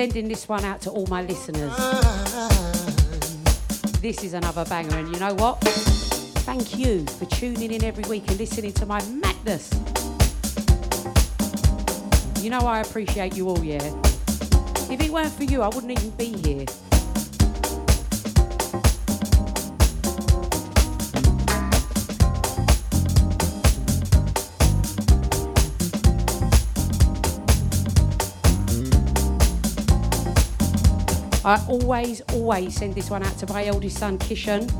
Sending 0.02 0.26
this 0.26 0.48
one 0.48 0.64
out 0.64 0.80
to 0.80 0.90
all 0.90 1.06
my 1.06 1.22
listeners. 1.22 1.72
This 4.00 4.24
is 4.24 4.34
another 4.34 4.64
banger, 4.64 4.96
and 4.96 5.14
you 5.14 5.20
know 5.20 5.32
what? 5.34 5.60
Thank 6.42 6.76
you 6.76 7.06
for 7.06 7.24
tuning 7.26 7.70
in 7.70 7.84
every 7.84 8.02
week 8.10 8.26
and 8.26 8.36
listening 8.36 8.72
to 8.72 8.84
my 8.84 9.00
madness. 9.04 9.70
You 12.40 12.50
know 12.50 12.66
I 12.66 12.80
appreciate 12.80 13.36
you 13.36 13.48
all, 13.48 13.62
yeah. 13.62 13.94
If 14.90 15.00
it 15.00 15.08
weren't 15.08 15.30
for 15.30 15.44
you, 15.44 15.62
I 15.62 15.68
wouldn't 15.68 15.92
even 15.92 16.10
be 16.10 16.36
here. 16.36 16.66
I 31.44 31.60
always, 31.68 32.20
always 32.32 32.76
send 32.76 32.94
this 32.94 33.10
one 33.10 33.24
out 33.24 33.36
to 33.38 33.46
my 33.52 33.66
eldest 33.66 33.98
son, 33.98 34.16
Kishan. 34.16 34.70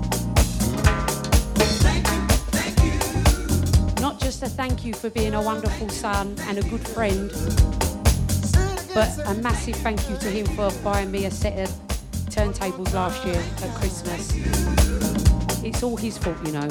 Not 4.01 4.21
just 4.21 4.45
a 4.45 4.49
thank 4.49 4.85
you 4.85 4.95
for 4.95 5.11
being 5.11 5.35
a 5.35 5.43
wonderful 5.43 5.89
son 5.89 6.37
and 6.43 6.59
a 6.59 6.63
good 6.63 6.87
friend, 6.87 7.31
but 8.95 9.11
a 9.27 9.35
massive 9.43 9.75
thank 9.77 10.09
you 10.09 10.17
to 10.19 10.29
him 10.31 10.47
for 10.55 10.71
buying 10.85 11.11
me 11.11 11.25
a 11.25 11.33
set 11.33 11.59
of 11.59 11.75
turntables 12.27 12.95
last 12.95 13.25
year 13.27 13.43
at 13.63 13.75
Christmas. 13.75 14.33
It's 15.65 15.83
all 15.83 15.97
his 15.97 16.17
fault, 16.17 16.37
you 16.47 16.53
know. 16.53 16.69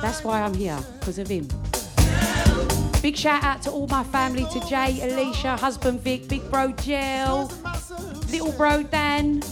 That's 0.00 0.22
why 0.22 0.42
I'm 0.42 0.54
here, 0.54 0.78
because 1.00 1.18
of 1.18 1.26
him. 1.26 1.48
Big 3.02 3.16
shout 3.16 3.42
out 3.42 3.62
to 3.62 3.70
all 3.72 3.88
my 3.88 4.04
family, 4.04 4.46
to 4.52 4.60
Jay, 4.68 5.00
Alicia, 5.02 5.56
husband 5.56 6.00
Vic, 6.00 6.28
big 6.28 6.48
bro 6.50 6.72
Jill, 6.72 7.50
little 8.30 8.52
bro 8.52 8.82
Dan, 8.82 9.42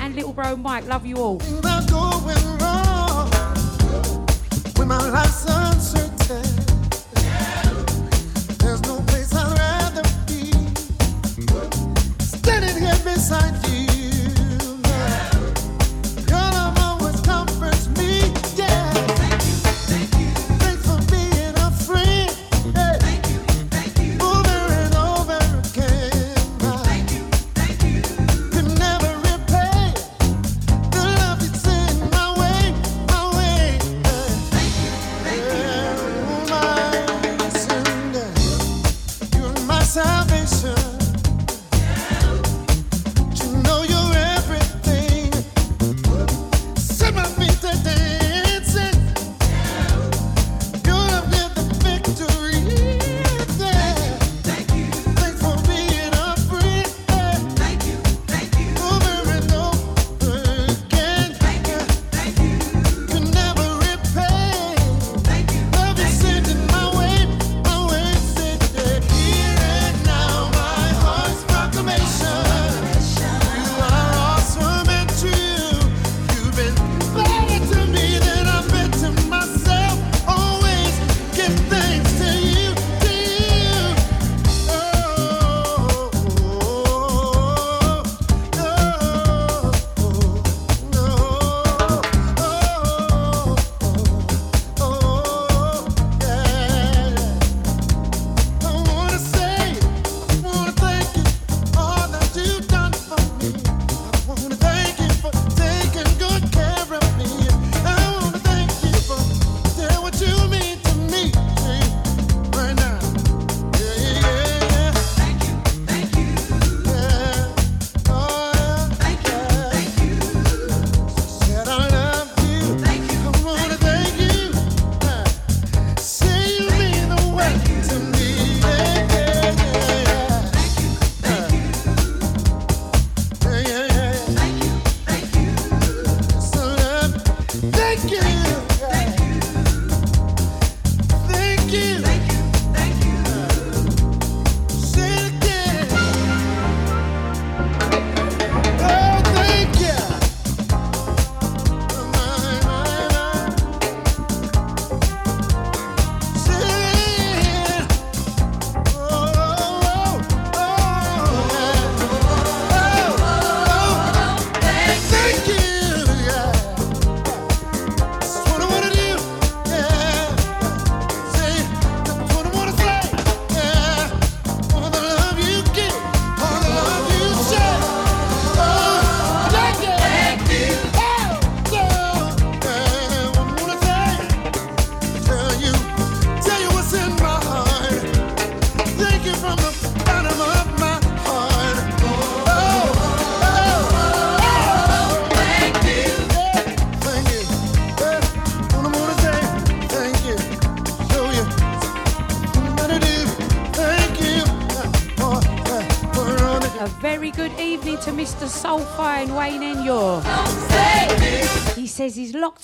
and 0.00 0.14
little 0.14 0.32
bro 0.32 0.56
Mike. 0.56 0.86
Love 0.86 1.06
you 1.06 1.16
all. 1.16 1.38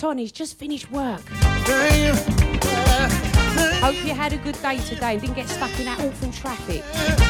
On, 0.05 0.19
he's 0.19 0.33
just 0.33 0.59
finished 0.59 0.91
work. 0.91 1.21
thank 1.21 1.97
you. 1.97 2.69
Yeah, 2.69 3.09
thank 3.09 3.83
Hope 3.83 4.05
you 4.07 4.15
had 4.15 4.33
a 4.33 4.39
good 4.39 4.61
day 4.63 4.79
today 4.79 5.13
and 5.13 5.21
didn't 5.21 5.37
get 5.37 5.49
stuck 5.49 5.79
in 5.79 5.87
that 5.87 5.99
awful 6.01 6.31
traffic. 6.33 7.24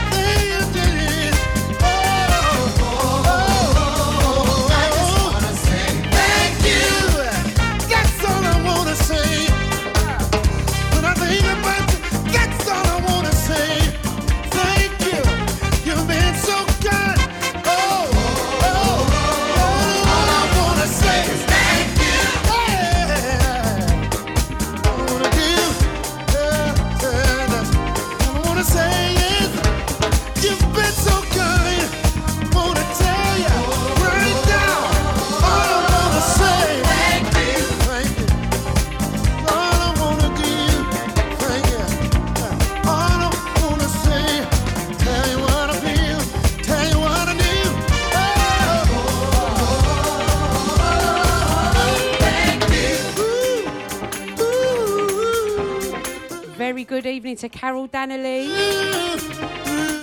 Carol 57.65 57.87
Danley. 57.87 58.49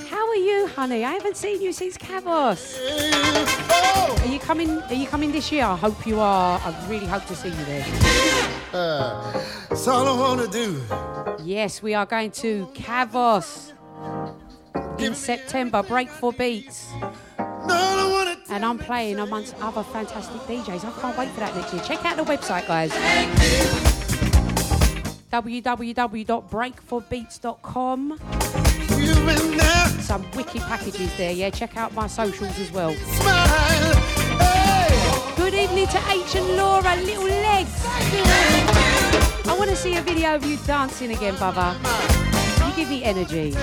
How 0.10 0.28
are 0.28 0.36
you, 0.36 0.66
honey? 0.76 1.06
I 1.06 1.12
haven't 1.12 1.38
seen 1.38 1.62
you 1.62 1.72
since 1.72 1.96
Kavos. 1.96 2.80
Are 4.20 4.26
you 4.26 4.40
coming? 4.40 4.82
Are 4.82 4.96
you 4.96 5.06
coming 5.06 5.32
this 5.32 5.52
year? 5.52 5.66
I 5.66 5.76
hope 5.76 6.08
you 6.08 6.20
are. 6.20 6.60
I 6.60 6.88
really 6.90 7.06
hope 7.06 7.24
to 7.26 7.36
see 7.36 7.50
you 7.50 7.66
there. 7.66 7.86
Uh, 8.74 9.44
that's 9.70 9.88
all 9.88 10.08
I 10.08 10.20
wanna 10.20 10.48
do. 10.48 10.82
Yes, 11.44 11.84
we 11.84 11.94
are 11.94 12.08
going 12.08 12.32
to 12.42 12.66
Kavos 12.74 13.74
in 14.98 15.14
September. 15.14 15.84
Break 15.84 16.10
for 16.10 16.34
beats. 16.34 16.90
No, 17.68 17.76
I 17.76 18.10
wanna 18.12 18.38
And 18.50 18.66
I'm 18.66 18.80
playing 18.80 19.20
amongst 19.20 19.54
other 19.62 19.84
fantastic 19.84 20.42
DJs. 20.48 20.84
I 20.84 21.00
can't 21.00 21.16
wait 21.16 21.30
for 21.30 21.42
that 21.42 21.56
next 21.56 21.72
year. 21.74 21.84
Check 21.84 22.04
out 22.06 22.18
the 22.18 22.24
website, 22.24 22.66
guys. 22.66 23.91
www.breakforbeats.com. 25.32 28.20
Some 30.02 30.30
wicked 30.32 30.62
packages 30.64 31.16
there, 31.18 31.32
yeah. 31.32 31.50
Check 31.50 31.78
out 31.78 31.94
my 31.94 32.08
socials 32.08 32.60
as 32.60 32.70
well. 32.72 32.92
Hey. 34.40 35.34
Good 35.38 35.54
evening 35.54 35.88
to 35.88 35.98
H 36.10 36.36
and 36.36 36.58
Laura, 36.58 36.96
little 36.98 37.24
legs. 37.24 37.72
I 39.48 39.56
want 39.58 39.70
to 39.70 39.76
see 39.76 39.96
a 39.96 40.02
video 40.02 40.36
of 40.36 40.46
you 40.46 40.58
dancing 40.66 41.12
again, 41.12 41.36
Bubba. 41.36 41.76
You 42.68 42.74
give 42.76 42.90
me 42.90 43.04
energy. 43.04 43.54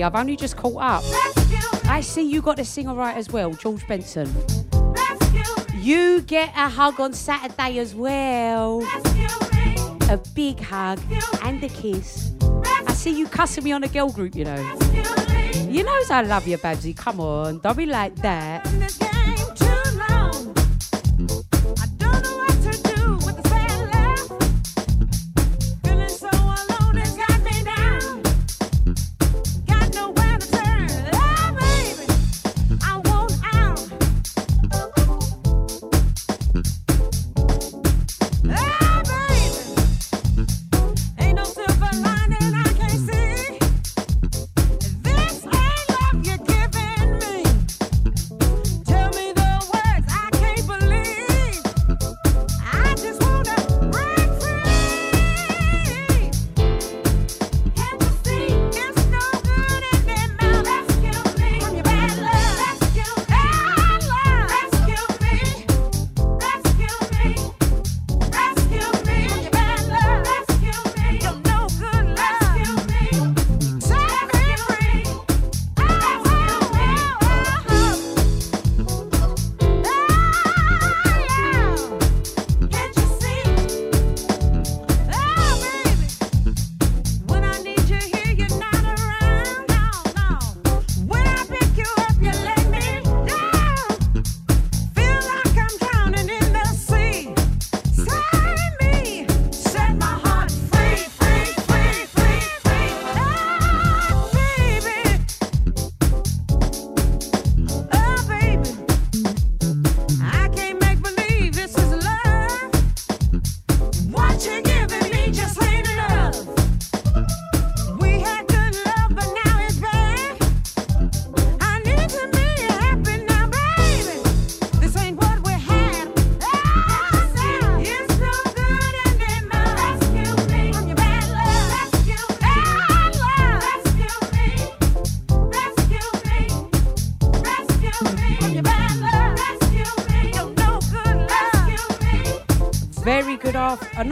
I've 0.00 0.14
only 0.14 0.36
just 0.36 0.56
caught 0.56 0.80
up. 0.80 1.04
I 1.86 2.00
see 2.02 2.22
you 2.22 2.40
got 2.40 2.56
to 2.56 2.64
sing 2.64 2.88
all 2.88 2.96
right 2.96 3.16
as 3.16 3.28
well, 3.30 3.52
George 3.52 3.86
Benson. 3.86 4.32
You 5.74 6.22
get 6.22 6.50
a 6.56 6.68
hug 6.68 7.00
on 7.00 7.12
Saturday 7.12 7.78
as 7.78 7.94
well. 7.94 8.82
A 10.08 10.20
big 10.34 10.60
hug 10.60 11.00
and 11.42 11.62
a 11.62 11.68
kiss. 11.68 12.32
I 12.86 12.92
see 12.92 13.18
you 13.18 13.26
cussing 13.26 13.64
me 13.64 13.72
on 13.72 13.82
a 13.82 13.88
girl 13.88 14.10
group, 14.10 14.34
you 14.34 14.44
know. 14.44 14.78
You 15.68 15.82
knows 15.82 16.10
I 16.10 16.22
love 16.22 16.46
you, 16.46 16.58
Babsy. 16.58 16.94
Come 16.96 17.20
on, 17.20 17.58
don't 17.58 17.76
be 17.76 17.86
like 17.86 18.14
that. 18.16 19.01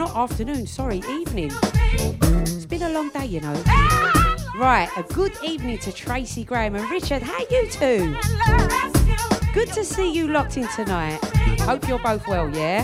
Not 0.01 0.15
afternoon, 0.15 0.65
sorry, 0.65 0.97
evening. 1.11 1.51
It's 2.41 2.65
been 2.65 2.81
a 2.81 2.89
long 2.89 3.09
day, 3.09 3.27
you 3.27 3.39
know. 3.39 3.53
Right, 4.57 4.89
a 4.97 5.03
good 5.03 5.31
evening 5.43 5.77
to 5.77 5.91
Tracy 5.91 6.43
Graham 6.43 6.73
and 6.73 6.89
Richard. 6.89 7.21
How 7.21 7.37
you 7.51 7.69
two? 7.69 8.17
Good 9.53 9.71
to 9.73 9.85
see 9.85 10.11
you 10.11 10.27
locked 10.27 10.57
in 10.57 10.67
tonight. 10.69 11.19
Hope 11.61 11.87
you're 11.87 11.99
both 11.99 12.27
well, 12.27 12.49
yeah? 12.49 12.83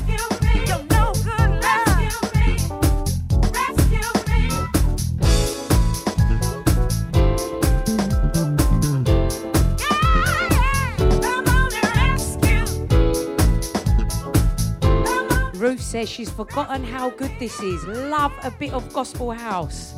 Says 15.88 16.10
she's 16.10 16.30
forgotten 16.30 16.84
how 16.84 17.10
good 17.12 17.32
this 17.40 17.62
is. 17.62 17.88
Love 17.88 18.34
a 18.44 18.52
bit 18.52 18.74
of 18.74 18.92
gospel 18.92 19.32
house. 19.32 19.94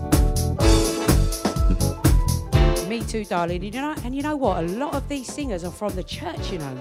Me 2.88 3.02
too, 3.02 3.26
darling. 3.26 3.64
You 3.64 3.72
know, 3.72 3.95
and 4.03 4.16
you 4.16 4.22
know 4.22 4.36
what? 4.36 4.64
A 4.64 4.68
lot 4.68 4.94
of 4.94 5.10
these 5.10 5.32
singers 5.32 5.64
are 5.64 5.72
from 5.72 5.95
the 5.95 6.03
church, 6.03 6.52
you 6.52 6.60
know. 6.60 6.78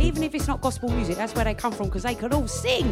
Even 0.00 0.22
if 0.22 0.34
it's 0.34 0.48
not 0.48 0.62
gospel 0.62 0.88
music, 0.88 1.16
that's 1.16 1.34
where 1.34 1.44
they 1.44 1.54
come 1.54 1.72
from 1.72 1.86
because 1.88 2.04
they 2.04 2.14
can 2.14 2.32
all 2.32 2.48
sing. 2.48 2.86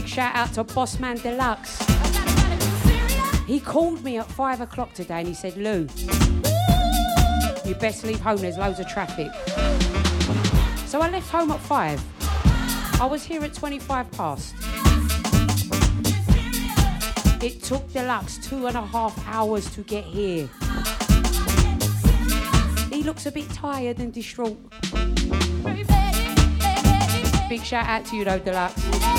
Big 0.00 0.06
shout 0.06 0.32
out 0.36 0.52
to 0.52 0.62
Bossman 0.62 1.20
Deluxe. 1.20 1.76
He 3.48 3.58
called 3.58 4.04
me 4.04 4.18
at 4.18 4.26
five 4.30 4.60
o'clock 4.60 4.94
today 4.94 5.18
and 5.18 5.26
he 5.26 5.34
said, 5.34 5.56
Lou, 5.56 5.88
you 7.64 7.74
best 7.74 8.04
leave 8.04 8.20
home, 8.20 8.36
there's 8.36 8.56
loads 8.56 8.78
of 8.78 8.86
traffic. 8.86 9.26
So 10.86 11.00
I 11.00 11.10
left 11.10 11.28
home 11.30 11.50
at 11.50 11.58
five. 11.58 12.00
I 13.00 13.08
was 13.10 13.24
here 13.24 13.42
at 13.42 13.54
25 13.54 14.10
past. 14.12 14.54
It 17.42 17.60
took 17.64 17.92
Deluxe 17.92 18.38
two 18.38 18.68
and 18.68 18.76
a 18.76 18.82
half 18.82 19.20
hours 19.26 19.68
to 19.74 19.80
get 19.80 20.04
here. 20.04 20.48
He 22.88 23.02
looks 23.02 23.26
a 23.26 23.32
bit 23.32 23.50
tired 23.50 23.98
and 23.98 24.12
distraught. 24.12 24.60
Big 27.48 27.64
shout 27.64 27.86
out 27.86 28.04
to 28.04 28.16
you 28.16 28.24
though, 28.24 28.38
Deluxe. 28.38 29.17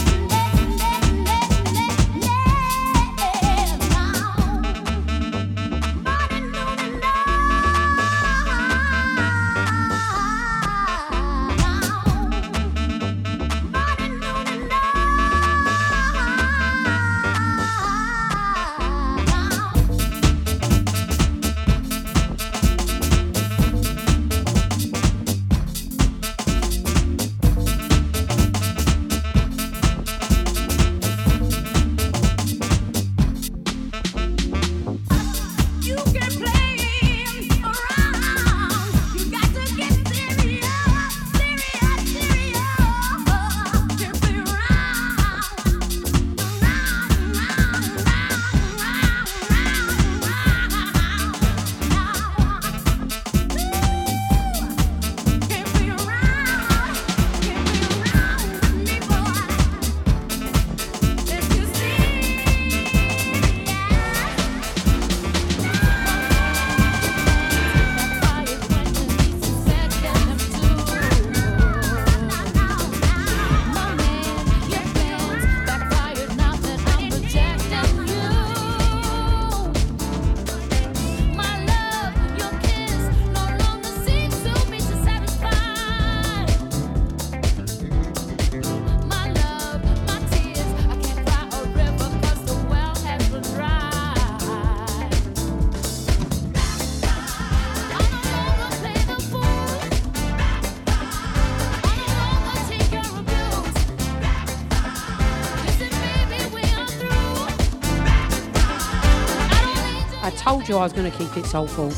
Told 110.49 110.67
you 110.67 110.77
I 110.77 110.83
was 110.83 110.93
going 110.93 111.11
to 111.11 111.15
keep 111.15 111.37
it 111.37 111.45
soulful. 111.45 111.89
you 111.89 111.91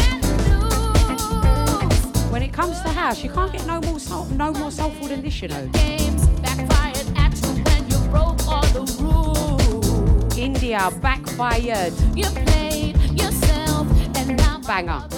better 0.00 0.36
lose. 0.48 2.04
When 2.30 2.42
it 2.42 2.54
comes 2.54 2.80
to 2.80 2.88
house, 2.88 3.22
you 3.22 3.28
can't 3.28 3.52
get 3.52 3.66
no 3.66 3.82
more 3.82 4.00
soul, 4.00 4.24
no 4.44 4.50
more 4.52 4.70
soulful 4.70 5.08
than 5.08 5.20
this, 5.20 5.42
you 5.42 5.48
know. 5.48 5.66
Games 5.74 6.26
backfired 6.40 7.06
at 7.18 7.34
you 7.42 7.48
when 7.68 7.90
you 7.90 7.98
broke 8.08 8.48
all 8.48 8.66
the 8.72 8.84
rules. 9.02 10.38
India 10.38 10.90
backfired. 11.02 11.92
You 12.16 12.24
played 12.46 12.96
yourself, 13.12 13.86
and 14.16 14.38
now 14.38 14.58
Banger. 14.66 15.09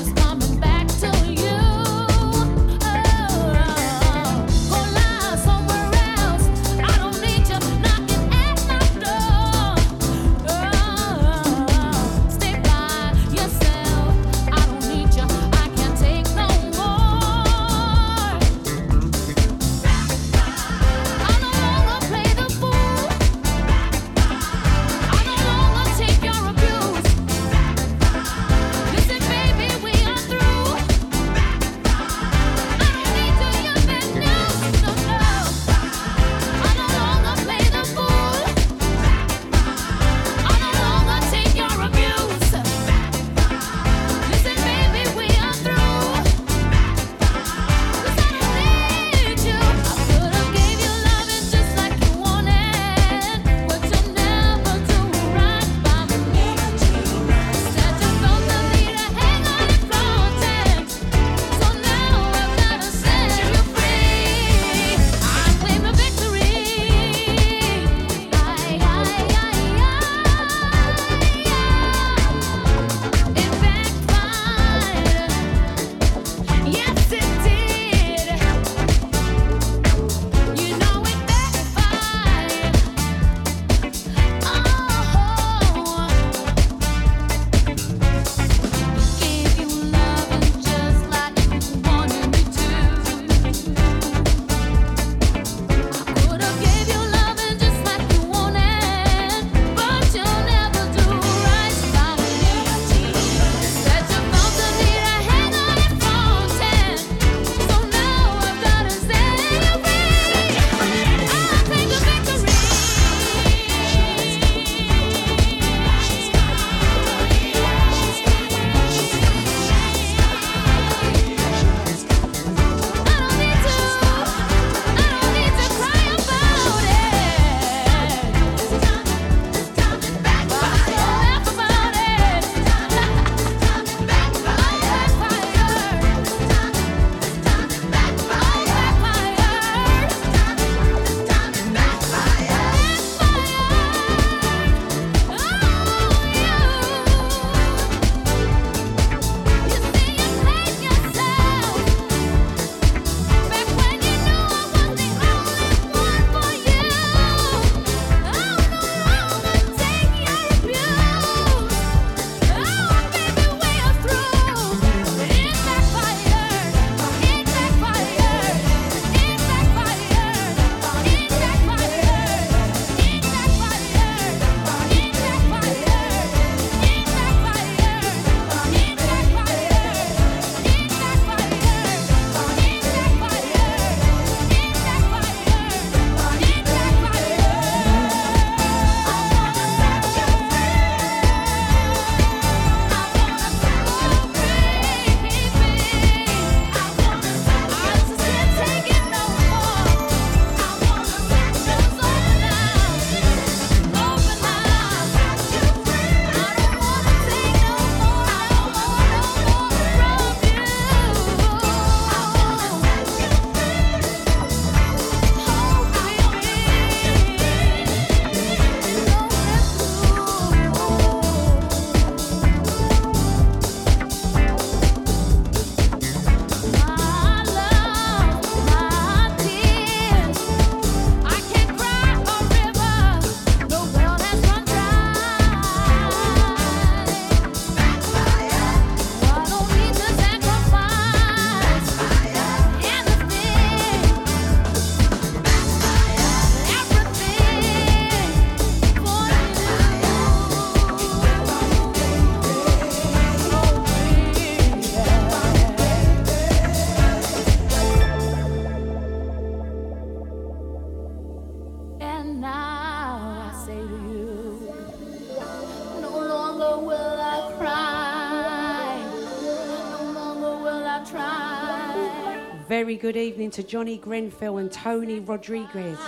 Good 273.03 273.17
evening 273.17 273.51
to 273.51 273.65
Johnny 273.65 273.99
Grenfell 273.99 274.59
and 274.59 274.71
Tony 274.71 275.19
Rodriguez. 275.19 275.99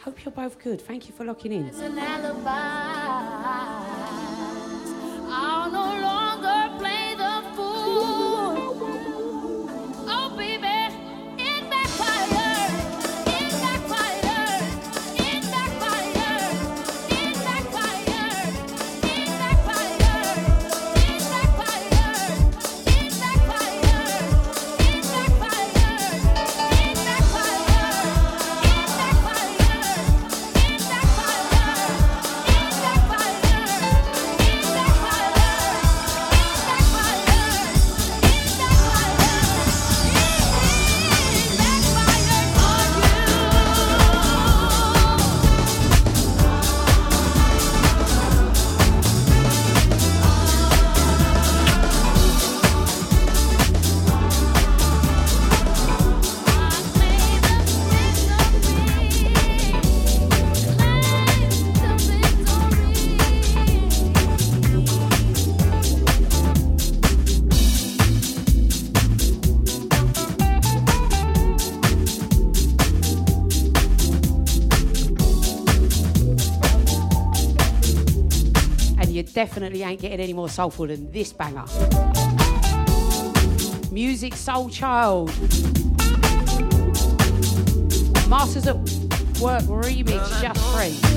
Hope 0.00 0.24
you're 0.24 0.32
both 0.32 0.58
good. 0.58 0.80
Thank 0.80 1.06
you 1.06 1.14
for 1.14 1.24
locking 1.24 1.52
in. 1.52 1.68
Definitely 79.38 79.84
ain't 79.84 80.00
getting 80.00 80.18
any 80.18 80.32
more 80.32 80.48
soulful 80.48 80.88
than 80.88 81.12
this 81.12 81.32
banger. 81.32 81.62
Musiq 83.92 84.34
Soulchild. 84.34 85.28
Masters 88.28 88.66
at 88.66 88.74
Work 89.40 89.62
remix 89.62 90.42
just 90.42 90.60
free. 90.74 91.07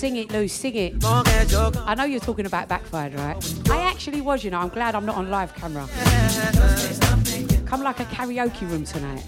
Sing 0.00 0.16
it, 0.16 0.32
Lou, 0.32 0.48
sing 0.48 0.74
it. 0.76 0.94
I 1.04 1.94
know 1.94 2.04
you're 2.04 2.20
talking 2.20 2.46
about 2.46 2.68
backfired, 2.68 3.12
right? 3.12 3.36
I 3.68 3.82
actually 3.82 4.22
was, 4.22 4.42
you 4.42 4.50
know. 4.50 4.58
I'm 4.58 4.70
glad 4.70 4.94
I'm 4.94 5.04
not 5.04 5.16
on 5.16 5.28
live 5.28 5.54
camera. 5.54 5.86
Come 7.66 7.82
like 7.82 8.00
a 8.00 8.04
karaoke 8.04 8.62
room 8.62 8.84
tonight. 8.84 9.22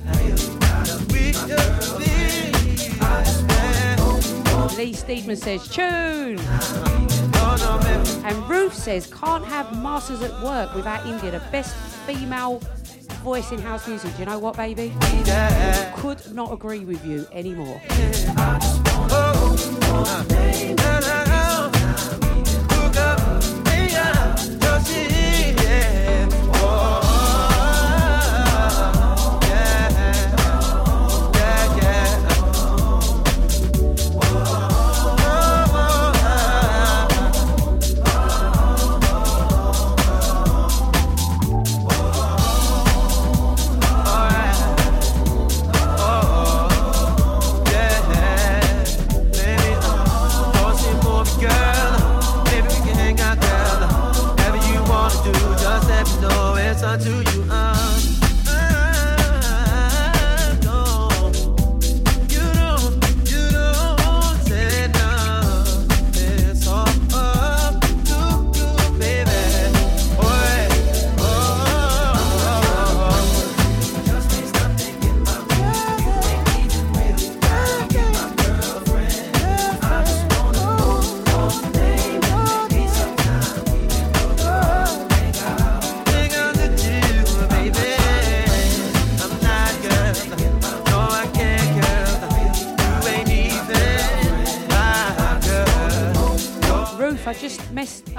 Lee 4.78 4.94
Steedman 4.94 5.36
says, 5.36 5.69
tune. 5.69 6.39
And 8.24 8.49
Ruth 8.49 8.73
says, 8.73 9.07
can't 9.12 9.44
have 9.44 9.78
Masters 9.82 10.23
at 10.23 10.43
Work 10.43 10.74
without 10.74 11.05
India, 11.07 11.32
the 11.32 11.43
best 11.51 11.77
female 12.07 12.62
voice 13.23 13.53
in 13.53 13.59
house 13.59 13.86
music. 13.86 14.11
Do 14.15 14.20
you 14.20 14.24
know 14.24 14.39
what, 14.39 14.57
baby? 14.57 14.94
Could 15.97 16.32
not 16.35 16.51
agree 16.51 16.86
with 16.86 17.05
you 17.05 17.27
anymore 17.31 17.78
oh, 19.15 19.57
oh. 19.83 20.27
Uh. 20.35 21.41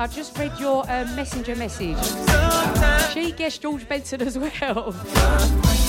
I 0.03 0.07
just 0.07 0.37
read 0.37 0.51
your 0.59 0.83
uh, 0.91 1.05
messenger 1.15 1.55
message. 1.55 1.95
She 3.13 3.31
guessed 3.31 3.61
George 3.61 3.87
Benson 3.87 4.21
as 4.21 4.37
well. 4.37 4.93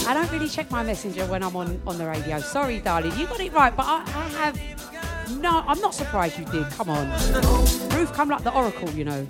I 0.07 0.15
don't 0.15 0.31
really 0.31 0.49
check 0.49 0.71
my 0.71 0.85
messenger 0.85 1.27
when 1.27 1.43
I'm 1.43 1.57
on, 1.57 1.83
on 1.85 1.99
the 1.99 2.07
radio. 2.07 2.39
Sorry, 2.39 2.79
darling. 2.79 3.11
You 3.19 3.27
got 3.27 3.41
it 3.41 3.53
right, 3.53 3.77
but 3.77 3.85
I, 3.85 4.05
I 4.07 4.29
have. 4.39 5.41
No, 5.41 5.65
I'm 5.67 5.81
not 5.81 5.95
surprised 5.95 6.39
you 6.39 6.45
did. 6.45 6.65
Come 6.71 6.91
on. 6.91 7.11
Ruth, 7.91 8.13
come 8.13 8.29
like 8.29 8.45
the 8.45 8.55
oracle, 8.55 8.89
you 8.91 9.05
know. 9.05 9.27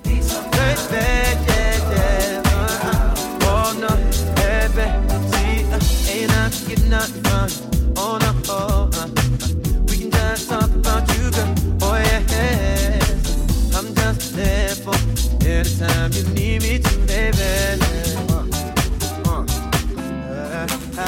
Oh 7.96 8.18
no? 8.20 8.32
Oh 8.50 8.90
uh, 8.92 9.08
we 9.88 9.96
can 9.96 10.10
just 10.10 10.50
talk 10.50 10.70
about 10.70 11.08
you, 11.16 11.30
girl. 11.30 11.93
anytime 15.54 16.12
you 16.12 16.24
need 16.34 16.62
me 16.62 16.78
to, 16.78 16.98
baby. 17.06 17.38
I, 20.96 20.96
I, 20.96 20.98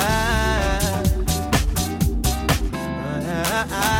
I, 3.71 3.96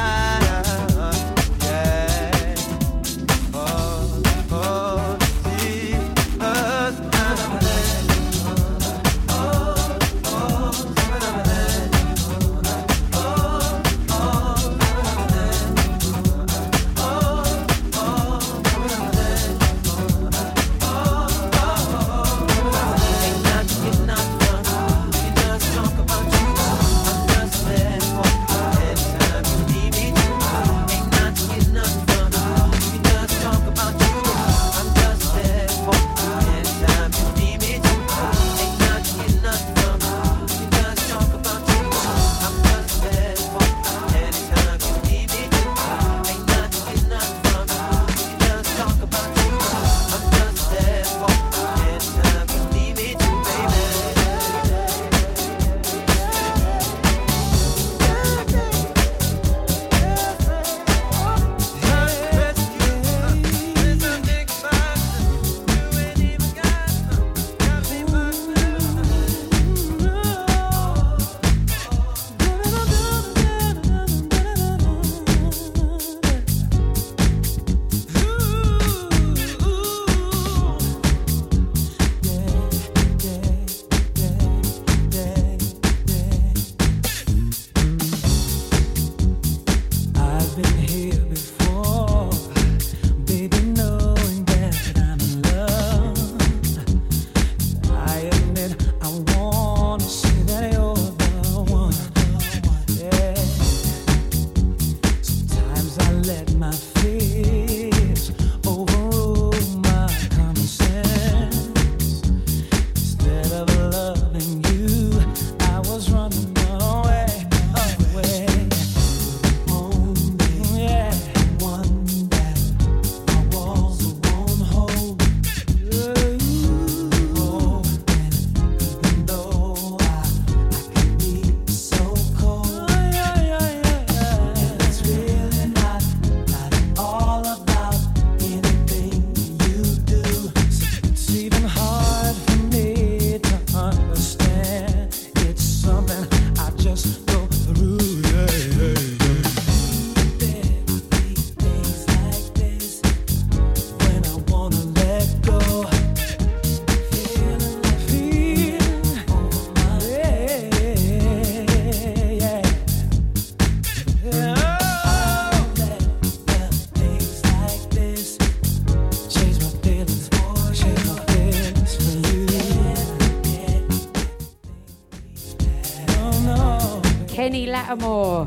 Benny 177.47 177.69
Latimore. 177.69 178.45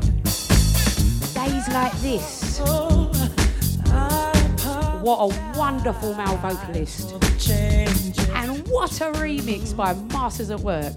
Days 1.32 1.68
like 1.72 1.92
this. 2.02 2.60
What 5.00 5.18
a 5.20 5.58
wonderful 5.58 6.14
male 6.16 6.36
vocalist. 6.36 7.12
And 8.34 8.68
what 8.68 9.00
a 9.00 9.10
remix 9.12 9.74
by 9.74 9.94
Masters 10.12 10.50
at 10.50 10.60
Work. 10.60 10.92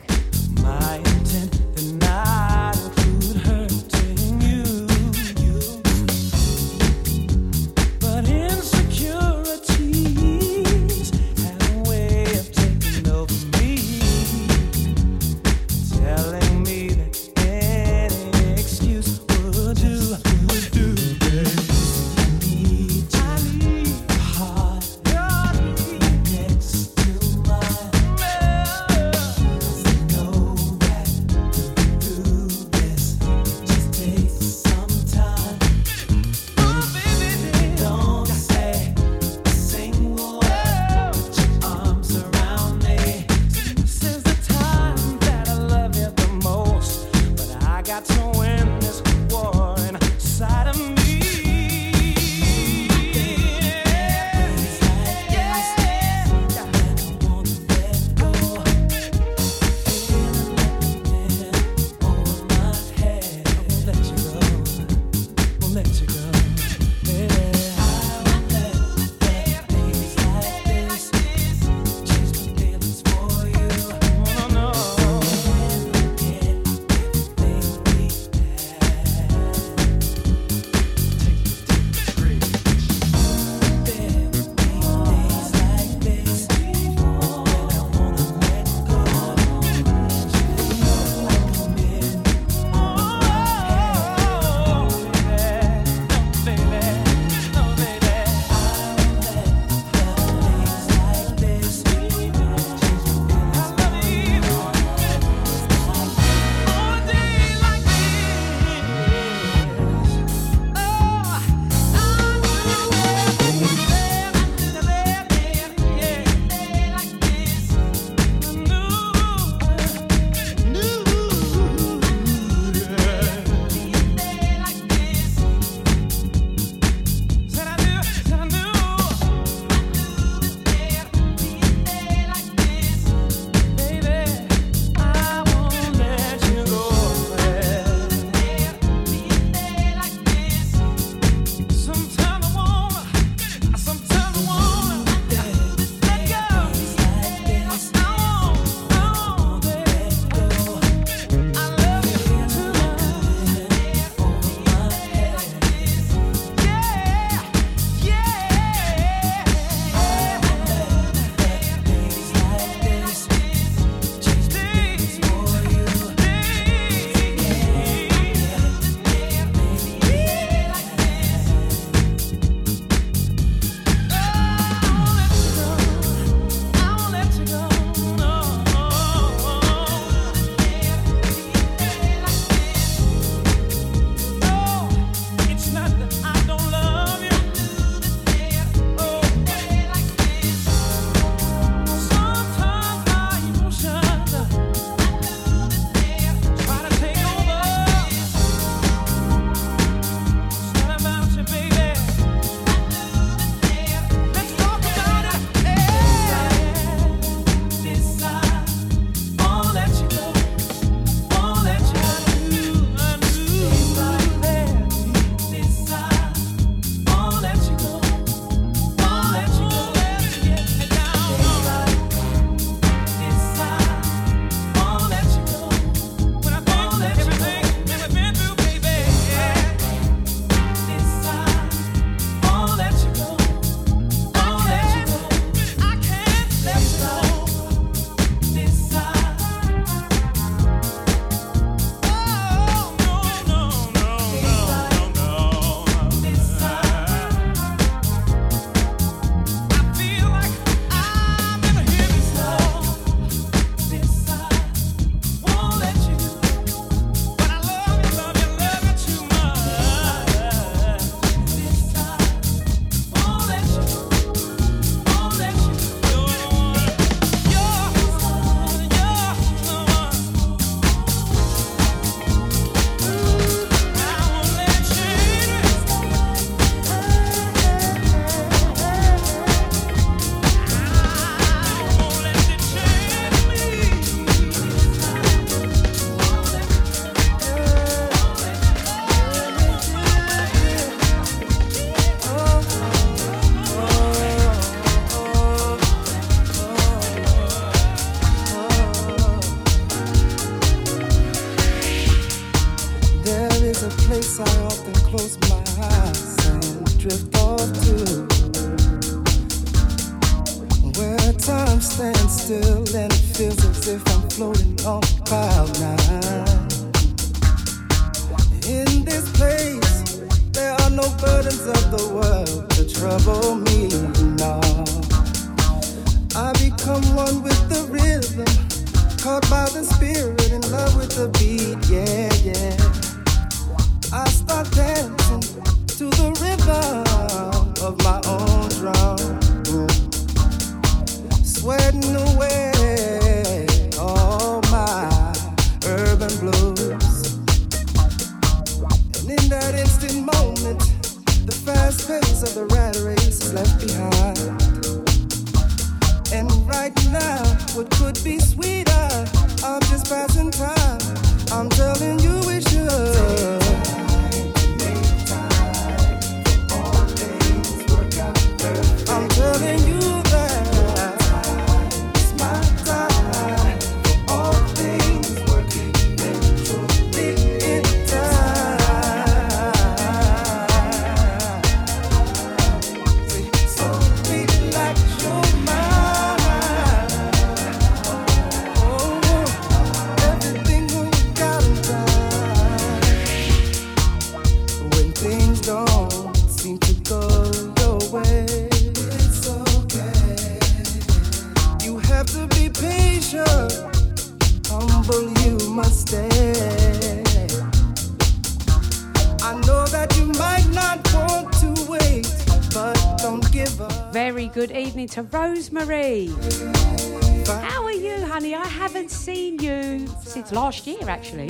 last 420.53 420.85
year 420.87 421.09
actually. 421.09 421.49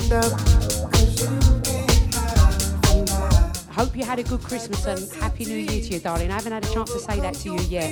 I 3.70 3.74
hope 3.74 3.96
you 3.98 4.06
had 4.06 4.20
a 4.20 4.24
good 4.24 4.42
Christmas 4.42 4.86
and 4.86 5.12
Happy 5.22 5.46
New 5.46 5.58
Year 5.58 5.82
to 5.82 5.94
you, 5.94 6.00
darling. 6.00 6.32
I 6.32 6.36
haven't 6.36 6.54
had 6.54 6.64
a 6.64 6.74
chance 6.74 6.94
to 6.94 7.00
say 7.00 7.20
that 7.20 7.34
to 7.36 7.50
you 7.50 7.60
yet. 7.62 7.92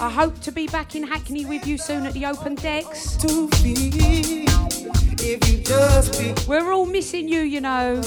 I 0.00 0.08
hope 0.10 0.40
to 0.40 0.52
be 0.52 0.66
back 0.68 0.94
in 0.94 1.02
Hackney 1.02 1.44
with 1.44 1.66
you 1.66 1.76
soon 1.78 2.06
at 2.06 2.14
the 2.14 2.24
open 2.26 2.54
decks. 2.54 3.18
We're 6.46 6.72
all 6.72 6.86
missing 6.86 7.28
you, 7.28 7.40
you 7.40 7.60
know. 7.60 8.00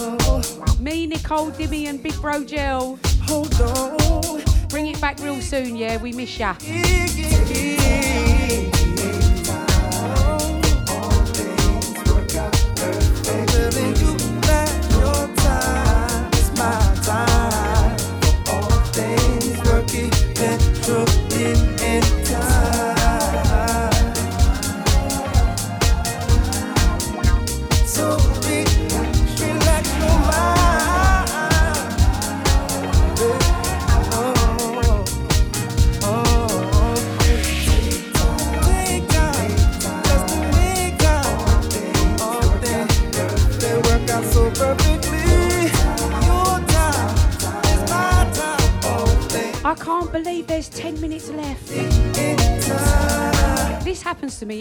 Me, 0.80 1.06
Nicole, 1.06 1.52
Dimmy, 1.52 1.88
and 1.88 2.02
Big 2.02 2.19
Bro 2.22 2.45
Gel. 2.45 2.98
Bring 4.69 4.88
it 4.88 4.99
back 5.02 5.19
real 5.19 5.41
soon, 5.41 5.76
yeah. 5.76 5.98
We 5.98 6.14
miss 6.14 6.39
ya. 6.39 6.56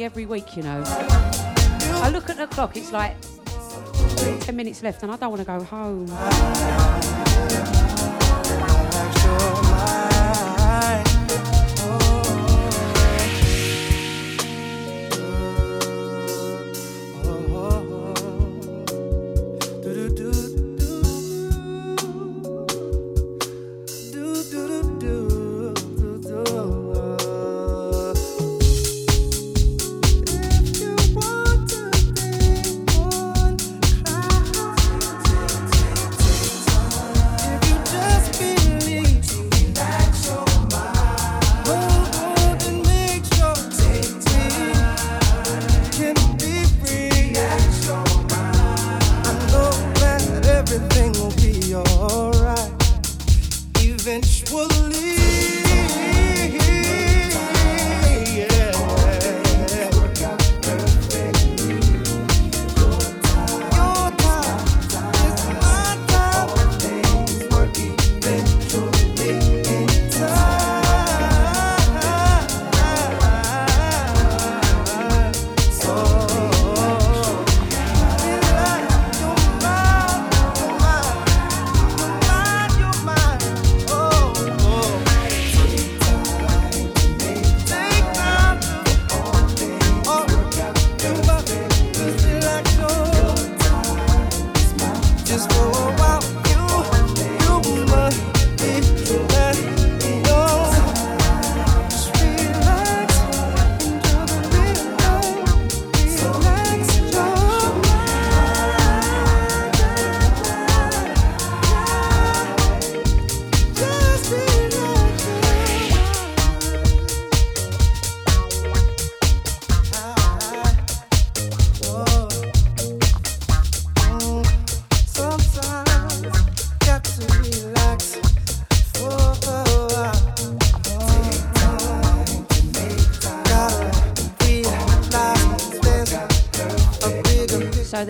every 0.04 0.26
week, 0.26 0.56
you 0.56 0.62
know. 0.62 0.82
I 0.86 2.10
look 2.12 2.30
at 2.30 2.36
the 2.36 2.46
clock, 2.46 2.76
it's 2.76 2.92
like 2.92 3.16
10 4.40 4.56
minutes 4.56 4.82
left, 4.82 5.02
and 5.02 5.12
I 5.12 5.16
don't 5.16 5.30
want 5.30 5.40
to 5.40 5.46
go 5.46 5.62
home. 5.62 6.06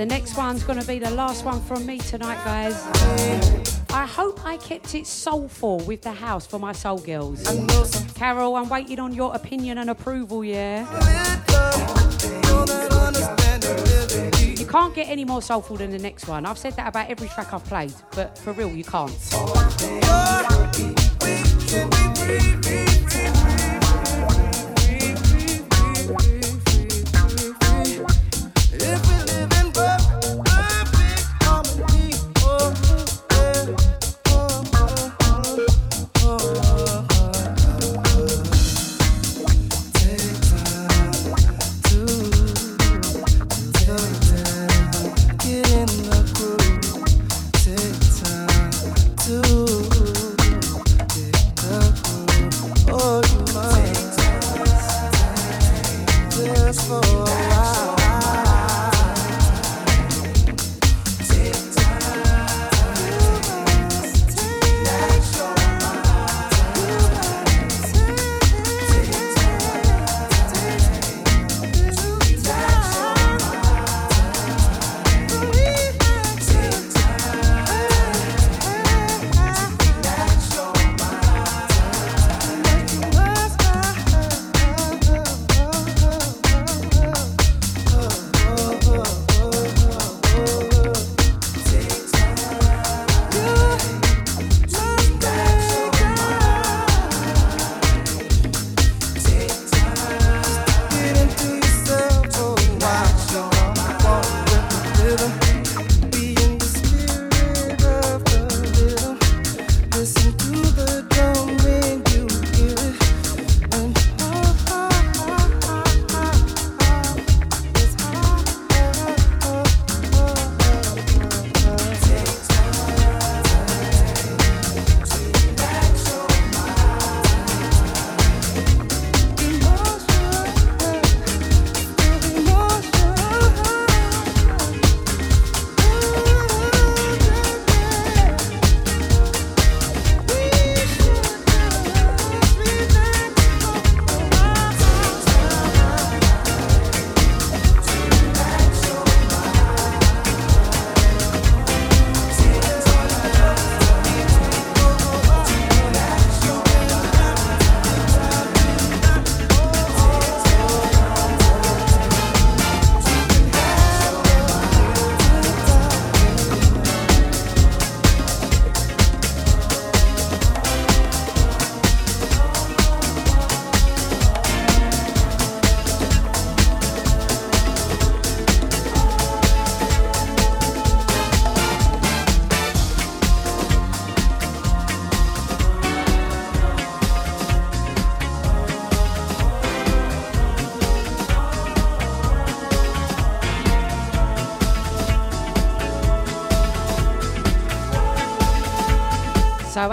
The 0.01 0.07
next 0.07 0.35
one's 0.35 0.63
going 0.63 0.81
to 0.81 0.87
be 0.87 0.99
the 0.99 1.11
last 1.11 1.45
one 1.45 1.61
from 1.61 1.85
me 1.85 1.99
tonight, 1.99 2.43
guys. 2.43 2.75
I 3.91 4.07
hope 4.07 4.47
I 4.47 4.57
kept 4.57 4.95
it 4.95 5.07
soulful 5.07 5.77
with 5.81 6.01
the 6.01 6.11
house 6.11 6.47
for 6.47 6.59
my 6.59 6.73
soul 6.73 6.97
girls. 6.97 7.43
Carol, 8.15 8.57
I'm 8.57 8.71
waiting 8.71 8.99
on 8.99 9.13
your 9.13 9.35
opinion 9.35 9.77
and 9.77 9.91
approval, 9.91 10.43
yeah? 10.43 10.91
You 14.57 14.65
can't 14.65 14.95
get 14.95 15.07
any 15.07 15.27
more 15.27 15.43
soulful 15.43 15.77
than 15.77 15.91
the 15.91 15.99
next 15.99 16.27
one. 16.27 16.47
I've 16.47 16.57
said 16.57 16.73
that 16.77 16.89
about 16.89 17.11
every 17.11 17.29
track 17.29 17.53
I've 17.53 17.65
played, 17.67 17.93
but 18.13 18.39
for 18.39 18.55
real, 18.55 18.71
you 18.71 18.85
can't. 18.85 19.11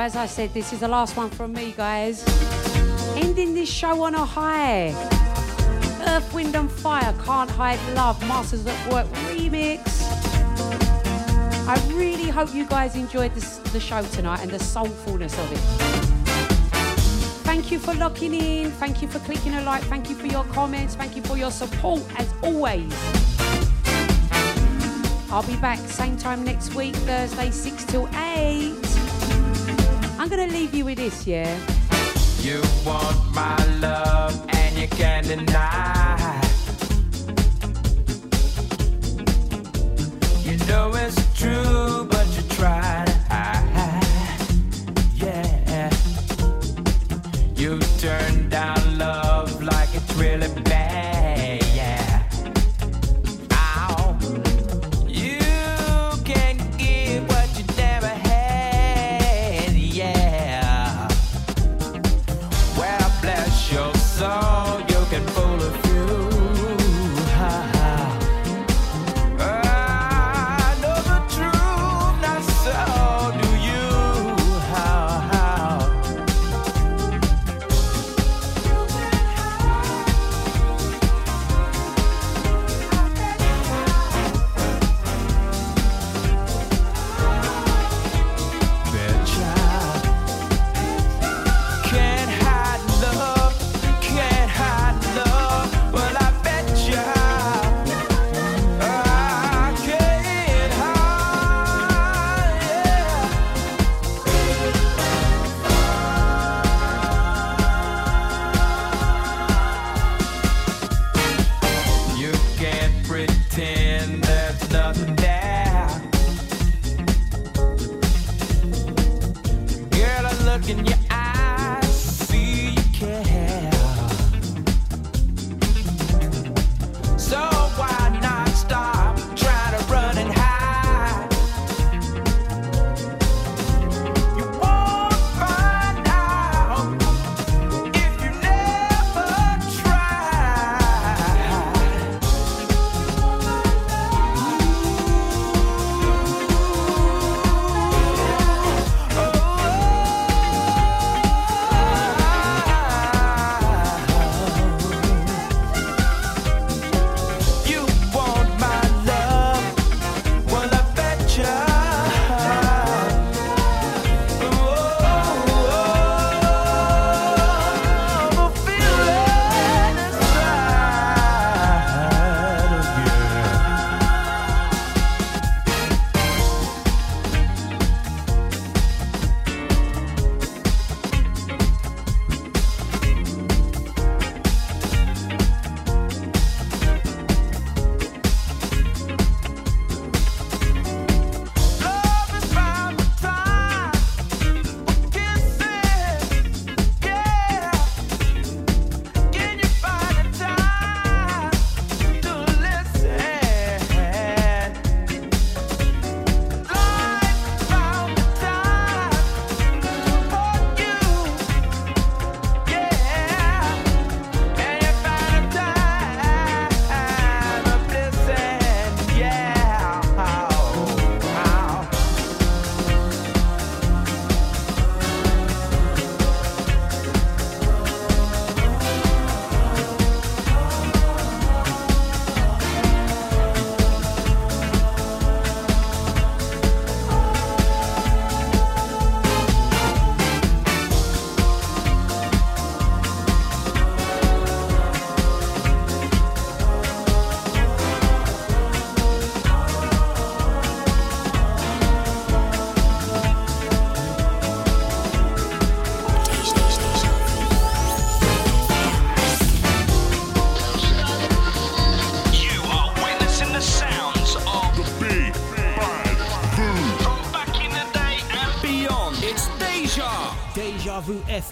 As 0.08 0.16
I 0.16 0.26
said, 0.26 0.54
this 0.54 0.72
is 0.72 0.80
the 0.80 0.88
last 0.88 1.18
one 1.18 1.30
from 1.30 1.52
me, 1.52 1.74
guys. 1.76 2.24
Ending 3.18 3.54
this 3.54 3.68
show 3.68 4.04
on 4.04 4.16
a 4.16 4.24
high. 4.24 4.94
Earth, 6.08 6.34
Wind 6.34 6.56
and 6.56 6.72
Fire, 6.72 7.14
Can't 7.26 7.52
Hide 7.52 7.82
Love, 7.94 8.18
Masters 8.22 8.66
at 8.66 8.94
Work 8.94 9.06
remix. 9.28 9.82
I 11.68 11.76
really 11.94 12.30
hope 12.30 12.56
you 12.56 12.66
guys 12.66 12.96
enjoyed 12.96 13.36
this, 13.36 13.58
the 13.74 13.82
show 13.82 14.02
tonight 14.02 14.40
and 14.40 14.50
the 14.50 14.60
soulfulness 14.60 15.38
of 15.44 15.52
it. 15.52 15.60
Thank 17.44 17.70
you 17.70 17.78
for 17.78 17.94
locking 17.94 18.34
in. 18.34 18.72
Thank 18.72 19.02
you 19.02 19.10
for 19.10 19.20
clicking 19.20 19.56
a 19.56 19.62
like. 19.64 19.84
Thank 19.84 20.10
you 20.10 20.16
for 20.16 20.28
your 20.28 20.46
comments. 20.46 20.96
Thank 20.96 21.18
you 21.18 21.22
for 21.22 21.38
your 21.38 21.52
support, 21.52 22.02
as 22.18 22.34
always. 22.42 22.94
I'll 25.30 25.44
be 25.44 25.58
back 25.58 25.80
same 25.80 26.16
time 26.16 26.46
next 26.46 26.76
week, 26.76 26.96
Thursday, 26.96 27.52
6 27.52 27.84
till 27.84 28.08
8. 28.08 28.16
I'm 28.16 28.17
leave 30.50 30.74
you 30.74 30.86
with 30.86 30.98
this, 30.98 31.28
yeah? 31.28 31.58
You 32.42 32.62
want 32.86 33.18
my 33.34 33.58
love 33.80 34.46
and 34.50 34.78
you 34.78 34.88
can't 34.88 35.28
deny. 35.28 36.42
You 40.44 40.58
know 40.68 40.92
it's 40.96 41.40
true, 41.40 42.08
but 42.10 42.28
you 42.36 42.44
try 42.56 43.06
to 43.06 43.14
hide. 43.30 44.48
Yeah. 45.16 45.90
You 47.56 47.80
turn 48.00 48.50
down 48.50 48.98
love 48.98 49.27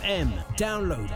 FM. 0.05 0.29
Download 0.55 1.15